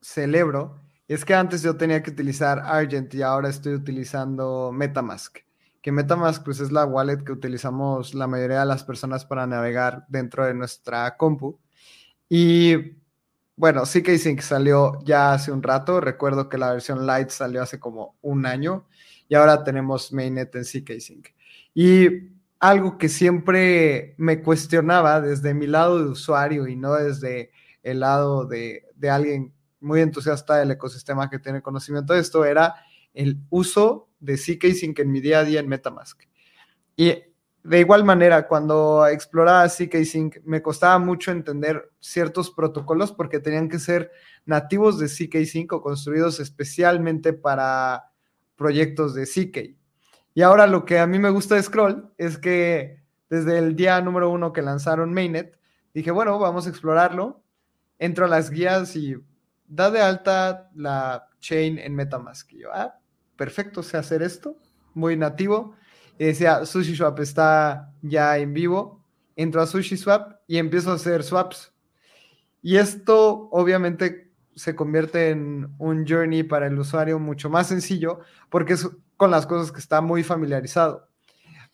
[0.00, 5.38] celebro es que antes yo tenía que utilizar Argent y ahora estoy utilizando Metamask.
[5.80, 10.04] Que Metamask pues, es la wallet que utilizamos la mayoría de las personas para navegar
[10.08, 11.58] dentro de nuestra compu.
[12.28, 13.01] Y
[13.56, 16.00] bueno, CK Sync salió ya hace un rato.
[16.00, 18.86] Recuerdo que la versión Lite salió hace como un año
[19.28, 21.28] y ahora tenemos mainnet en CK-Sync.
[21.74, 27.50] Y algo que siempre me cuestionaba desde mi lado de usuario y no desde
[27.82, 32.74] el lado de, de alguien muy entusiasta del ecosistema que tiene conocimiento de esto era
[33.14, 36.22] el uso de CK-Sync en mi día a día en Metamask.
[36.96, 37.14] Y
[37.64, 43.78] de igual manera, cuando exploraba CK-Sync, me costaba mucho entender ciertos protocolos porque tenían que
[43.78, 44.10] ser
[44.44, 48.10] nativos de CK-Sync o construidos especialmente para
[48.56, 49.76] proyectos de CK.
[50.34, 54.00] Y ahora lo que a mí me gusta de Scroll es que desde el día
[54.00, 55.58] número uno que lanzaron Mainnet,
[55.94, 57.44] dije, bueno, vamos a explorarlo.
[57.98, 59.14] Entro a las guías y
[59.68, 62.52] da de alta la chain en Metamask.
[62.52, 62.98] Y yo, ah,
[63.36, 64.56] perfecto, sé hacer esto,
[64.94, 65.76] muy nativo.
[66.18, 69.02] Y decía, SushiSwap está ya en vivo.
[69.36, 71.72] Entro a SushiSwap y empiezo a hacer swaps.
[72.62, 78.74] Y esto obviamente se convierte en un journey para el usuario mucho más sencillo porque
[78.74, 81.08] es con las cosas que está muy familiarizado.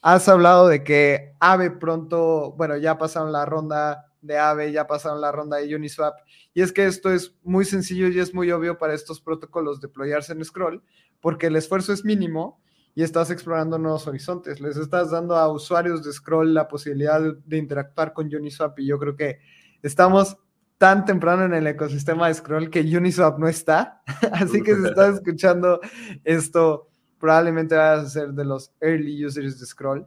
[0.00, 5.20] Has hablado de que AVE pronto, bueno, ya pasaron la ronda de AVE, ya pasaron
[5.20, 6.14] la ronda de Uniswap,
[6.54, 10.32] y es que esto es muy sencillo y es muy obvio para estos protocolos deployarse
[10.32, 10.82] en Scroll,
[11.20, 12.60] porque el esfuerzo es mínimo
[12.98, 14.60] y estás explorando nuevos horizontes.
[14.60, 18.86] Les estás dando a usuarios de Scroll la posibilidad de, de interactuar con Uniswap y
[18.86, 19.38] yo creo que
[19.84, 20.36] estamos
[20.78, 24.02] tan temprano en el ecosistema de Scroll que Uniswap no está.
[24.32, 25.78] Así que si estás escuchando
[26.24, 26.88] esto,
[27.20, 30.04] probablemente vas a ser de los early users de Scroll.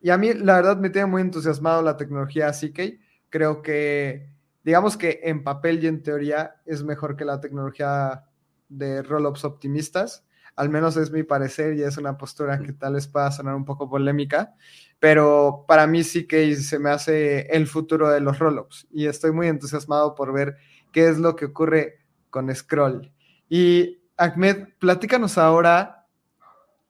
[0.00, 2.98] y a mí la verdad me tiene muy entusiasmado la tecnología CK.
[3.30, 4.28] Creo que,
[4.64, 8.24] digamos que en papel y en teoría es mejor que la tecnología
[8.68, 10.24] de rollups optimistas.
[10.58, 13.64] Al menos es mi parecer y es una postura que tal vez pueda sonar un
[13.64, 14.54] poco polémica,
[14.98, 19.30] pero para mí sí que se me hace el futuro de los rollups y estoy
[19.30, 20.56] muy entusiasmado por ver
[20.92, 22.00] qué es lo que ocurre
[22.30, 23.12] con Scroll.
[23.48, 26.06] Y Ahmed, platícanos ahora,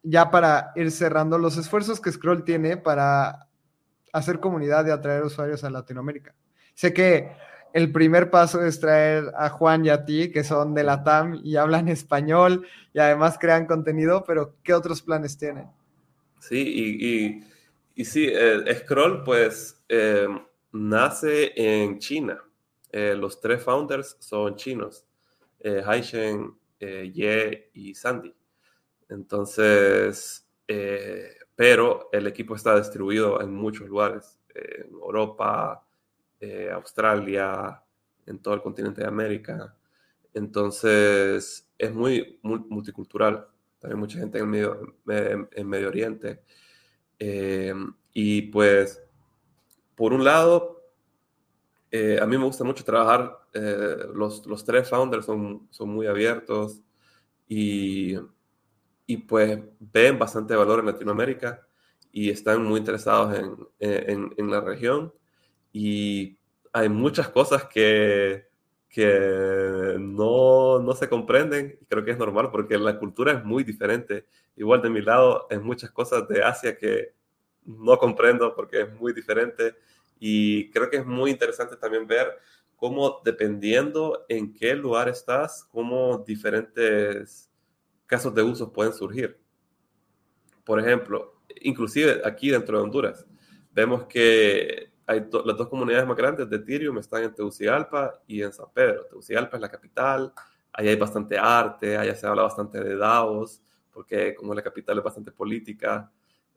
[0.03, 3.49] ya para ir cerrando, los esfuerzos que Scroll tiene para
[4.15, 6.35] hacer comunidad y atraer usuarios a Latinoamérica.
[6.73, 7.31] Sé que
[7.79, 11.41] el primer paso es traer a Juan y a ti, que son de la TAM
[11.45, 15.69] y hablan español y además crean contenido, pero ¿qué otros planes tienen?
[16.41, 17.41] Sí,
[17.95, 18.33] y, sí,
[18.81, 20.27] Scroll pues eh,
[20.73, 22.43] nace en China.
[22.91, 25.07] Eh, los tres founders son chinos,
[25.61, 28.35] eh, Haishen, eh, Ye y Sandy.
[29.09, 30.45] Entonces,
[31.55, 35.88] pero el equipo está distribuido en muchos lugares, en Europa,
[36.73, 37.83] Australia,
[38.27, 39.75] en todo el continente de América.
[40.35, 43.47] Entonces, es muy, multicultural.
[43.79, 46.43] También mucha gente en Medio, en Medio Oriente.
[48.13, 49.03] y pues,
[49.95, 50.79] por un lado,
[51.91, 56.07] eh, a mí me gusta mucho trabajar, eh, los, los, tres founders son, son muy
[56.07, 56.83] abiertos
[57.49, 58.15] y,
[59.07, 61.67] y, pues ven bastante valor en Latinoamérica
[62.13, 63.39] y están muy interesados
[63.79, 65.13] en, en la región
[65.73, 66.39] y
[66.73, 68.49] hay muchas cosas que,
[68.89, 73.65] que no, no, se comprenden y creo que es normal porque la cultura es muy
[73.65, 74.27] diferente.
[74.57, 77.15] Igual de mi lado, hay muchas cosas de Asia que
[77.65, 79.75] no comprendo porque es muy diferente
[80.19, 82.39] y creo que es muy interesante también ver
[82.77, 87.51] cómo dependiendo en qué lugar estás, cómo diferentes
[88.07, 89.39] casos de uso pueden surgir.
[90.65, 93.27] Por ejemplo, inclusive aquí dentro de Honduras,
[93.73, 98.53] vemos que hay las dos comunidades más grandes de Ethereum están en Tegucigalpa y en
[98.53, 99.07] San Pedro.
[99.07, 100.35] Tegucigalpa es la capital,
[100.71, 105.05] ahí hay bastante arte, allá se habla bastante de DAOs, porque como la capital es
[105.05, 106.13] bastante política.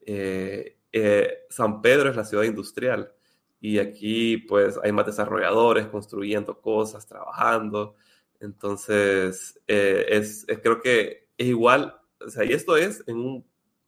[0.06, 3.14] Eh, eh, San Pedro es la ciudad industrial
[3.62, 7.95] y aquí pues hay más desarrolladores construyendo cosas, trabajando.
[8.41, 13.45] Entonces, eh, es, creo que es igual, o sea, y esto es en un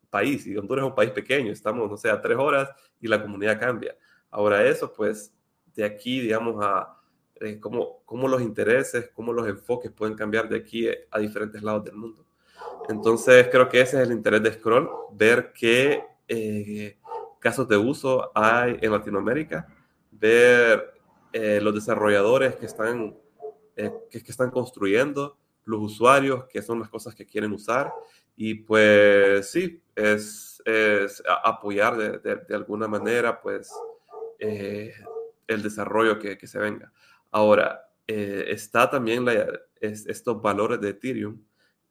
[0.10, 2.70] país, y Honduras es un país pequeño, estamos, no sé, a tres horas
[3.02, 3.94] y la comunidad cambia.
[4.34, 5.34] Ahora eso, pues,
[5.76, 6.98] de aquí, digamos, a
[7.36, 11.86] eh, cómo, cómo, los intereses, cómo los enfoques pueden cambiar de aquí a diferentes lados
[11.86, 12.26] del mundo.
[12.90, 16.04] Entonces, creo que ese es el interés de Scroll, ver qué...
[16.28, 16.98] Eh,
[17.44, 19.68] casos de uso hay en Latinoamérica,
[20.10, 20.94] ver
[21.34, 23.18] eh, los desarrolladores que están,
[23.76, 27.92] eh, que, están construyendo, los usuarios, que son las cosas que quieren usar,
[28.38, 33.70] y pues sí, es, es apoyar de, de, alguna manera pues
[34.44, 34.94] eh,
[35.48, 36.92] el desarrollo que, que, se venga.
[37.32, 39.48] Ahora, está también la,
[39.80, 41.42] es, estos valores de Ethereum,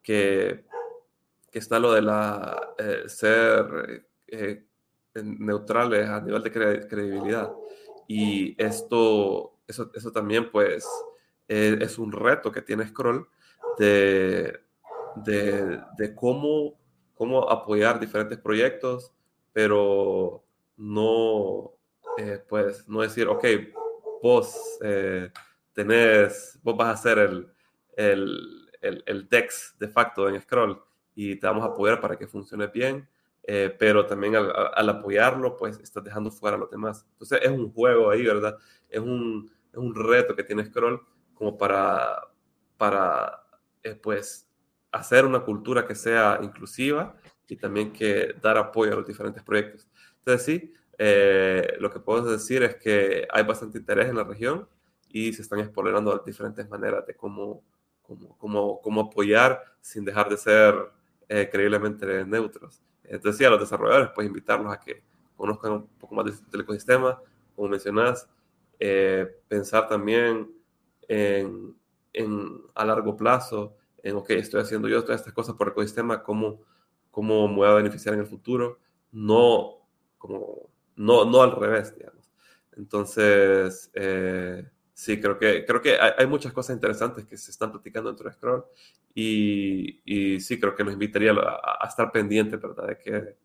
[0.03, 0.65] que,
[1.51, 2.75] que está lo de la
[3.07, 4.05] ser
[5.15, 6.51] neutrales a nivel de
[6.89, 7.53] credibilidad.
[8.09, 10.87] Y esto, eso, eso también pues
[11.49, 13.29] e, es, un reto que tiene Scroll
[13.79, 14.61] de,
[15.17, 16.79] de, de, cómo,
[17.15, 19.13] cómo apoyar diferentes proyectos,
[19.53, 20.45] pero
[20.77, 21.73] no,
[22.19, 23.45] eh, pues, no decir, ok,
[24.23, 25.31] vos eh,
[25.73, 27.53] tenés, vos vas a ser el,
[27.97, 30.83] el, el, el, DEX de facto en Scroll
[31.15, 33.09] y te vamos a apoyar para que funcione bien
[33.45, 37.05] eh, pero también al, apoyarlo, pues estás dejando fuera a los demás.
[37.13, 38.57] Entonces es un juego ahí, ¿verdad?
[38.89, 41.01] Es un, es un reto que tiene Scroll
[41.35, 42.29] como para,
[42.77, 43.43] para
[43.83, 44.49] eh, pues,
[44.93, 47.17] hacer una cultura que sea inclusiva
[47.49, 49.89] y también que dar apoyo a los diferentes proyectos.
[50.19, 54.69] Entonces sí, eh, lo que puedo decir es que hay bastante interés en la región
[55.09, 57.63] y se están explorando diferentes maneras de cómo,
[58.03, 60.75] cómo, cómo, cómo apoyar sin dejar de ser
[61.51, 62.83] creíblemente neutros.
[63.05, 65.03] Entonces, sí, a los desarrolladores, pues invitarlos a que
[65.37, 67.21] conozcan un poco más del, ecosistema,
[67.55, 68.29] como mencionas,
[68.79, 70.51] eh, pensar también
[71.09, 71.77] en,
[72.13, 76.23] en, a largo plazo, en, ok, estoy haciendo yo todas estas cosas por el ecosistema,
[76.23, 76.61] ¿cómo,
[77.11, 78.79] cómo me voy a beneficiar en el futuro?
[79.11, 79.87] No,
[80.19, 82.31] como, no, no al revés, digamos.
[82.77, 84.67] Entonces, eh,
[85.03, 88.37] Sí, creo que, creo que hay, muchas cosas interesantes que se están platicando dentro de
[88.37, 88.65] Scroll
[89.13, 92.87] y, y sí, creo que nos invitaría a, estar pendientes, ¿verdad?
[92.87, 93.37] De que,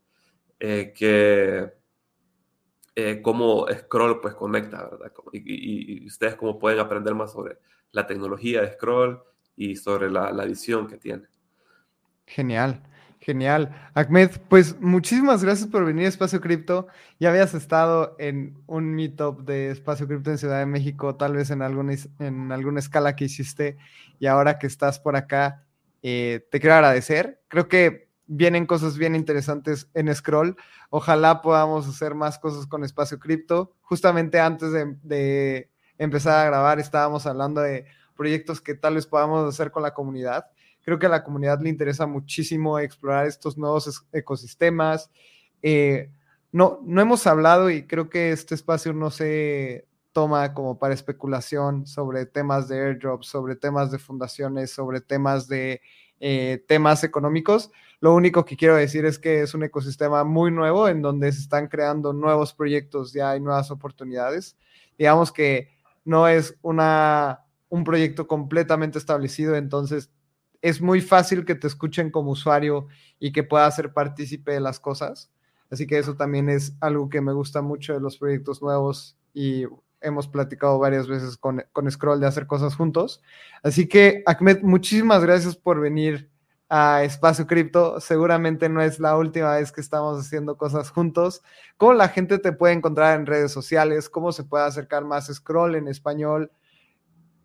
[0.60, 1.72] eh, que
[2.94, 5.12] eh, cómo Scroll pues conecta, ¿verdad?
[5.32, 7.58] Y, ustedes cómo pueden aprender más sobre
[7.90, 9.20] la tecnología de Scroll
[9.56, 11.26] y sobre la visión que tiene.
[12.26, 12.82] Genial.
[13.20, 13.74] Genial.
[13.94, 16.86] Ahmed, pues muchísimas gracias por venir a Espacio Cripto.
[17.18, 21.50] Ya habías estado en un meetup de Espacio Cripto en Ciudad de México, tal vez
[21.50, 23.76] en alguna, en alguna escala que hiciste,
[24.20, 25.64] y ahora que estás por acá,
[26.02, 27.42] eh, te quiero agradecer.
[27.48, 30.56] Creo que vienen cosas bien interesantes en Scroll.
[30.90, 33.74] Ojalá podamos hacer más cosas con Espacio Cripto.
[33.80, 39.48] Justamente antes de, de empezar a grabar estábamos hablando de proyectos que tal vez podamos
[39.48, 40.46] hacer con la comunidad.
[40.82, 45.10] Creo que a la comunidad le interesa muchísimo explorar estos nuevos ecosistemas.
[45.62, 46.10] Eh,
[46.52, 51.86] no, no hemos hablado y creo que este espacio no se toma como para especulación
[51.86, 55.80] sobre temas de airdrops, sobre temas de fundaciones, sobre temas de
[56.20, 57.70] eh, temas económicos.
[58.00, 61.40] Lo único que quiero decir es que es un ecosistema muy nuevo en donde se
[61.40, 64.56] están creando nuevos proyectos, ya hay nuevas oportunidades.
[64.96, 65.68] Digamos que
[66.04, 70.10] no es una, un proyecto completamente establecido, entonces
[70.62, 72.88] es muy fácil que te escuchen como usuario
[73.18, 75.30] y que puedas ser partícipe de las cosas.
[75.70, 79.64] Así que eso también es algo que me gusta mucho de los proyectos nuevos y
[80.00, 83.22] hemos platicado varias veces con, con Scroll de hacer cosas juntos.
[83.62, 86.30] Así que, Ahmed, muchísimas gracias por venir
[86.68, 88.00] a Espacio Cripto.
[88.00, 91.42] Seguramente no es la última vez que estamos haciendo cosas juntos.
[91.76, 94.08] ¿Cómo la gente te puede encontrar en redes sociales?
[94.08, 96.50] ¿Cómo se puede acercar más Scroll en español?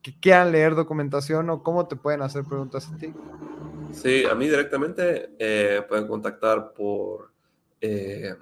[0.03, 3.13] Que quieran leer documentación o cómo te pueden hacer preguntas a ti?
[3.93, 7.31] Sí, a mí directamente eh, pueden contactar por,
[7.79, 8.35] eh,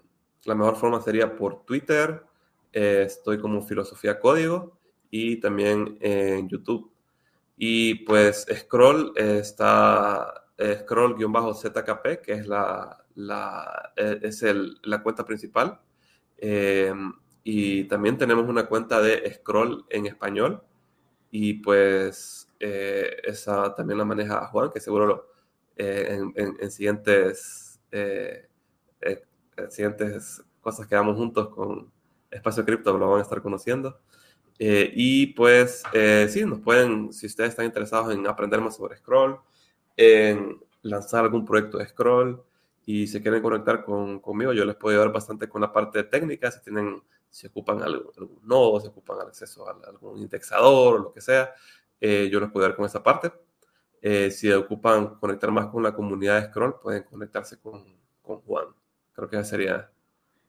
[0.45, 2.23] la mejor forma sería por Twitter,
[2.73, 4.77] eh, estoy como Filosofía Código
[5.11, 6.91] y también en YouTube.
[7.57, 13.03] Y pues Scroll está Scroll-ZKP, que es la,
[13.95, 15.79] es el, la cuenta principal.
[17.43, 20.63] y también tenemos una cuenta de Scroll en español,
[21.31, 25.29] y pues eh, esa también la maneja Juan, que seguro
[25.77, 28.47] eh, en, siguientes, eh,
[29.69, 31.91] siguientes cosas que hagamos juntos con
[32.29, 33.99] Espacio Cripto lo van a estar conociendo.
[34.59, 35.83] y pues
[36.29, 39.39] sí, nos pueden, si ustedes están interesados en aprender más sobre Scroll,
[39.97, 42.43] en lanzar algún proyecto de Scroll
[42.85, 46.51] y se quieren conectar con, conmigo, yo les puedo ayudar bastante con la parte técnica,
[46.51, 47.01] si tienen
[47.31, 51.53] si ocupan algún, nodo, si ocupan acceso a algún indexador o lo que sea,
[51.99, 53.31] eh, yo les puedo dar con esa parte.
[54.01, 57.83] Eh, si ocupan conectar más con la comunidad de Scroll, pueden conectarse con,
[58.21, 58.65] con Juan.
[59.13, 59.89] Creo que sería,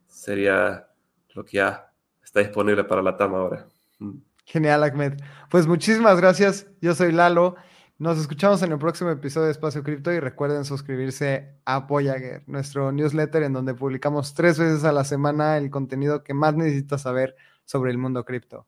[0.06, 0.88] sería
[1.34, 3.66] lo que ya está disponible para la TAM ahora.
[3.98, 4.18] Mm.
[4.44, 5.20] Genial, Ahmed.
[5.50, 6.66] Pues muchísimas gracias.
[6.80, 7.54] Yo soy Lalo.
[8.02, 12.90] Nos escuchamos en el próximo episodio de Espacio Cripto y recuerden suscribirse a Voyager, nuestro
[12.90, 17.36] newsletter en donde publicamos tres veces a la semana el contenido que más necesitas saber
[17.64, 18.66] sobre el mundo cripto.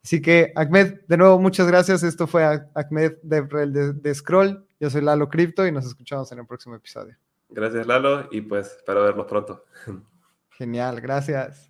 [0.00, 2.04] Así que, Ahmed, de nuevo, muchas gracias.
[2.04, 4.64] Esto fue Ahmed de, de, Scroll.
[4.78, 7.16] Yo soy Lalo Cripto y nos escuchamos en el próximo episodio.
[7.48, 9.64] Gracias, Lalo, y pues espero verlos pronto.
[10.50, 11.66] Genial, gracias.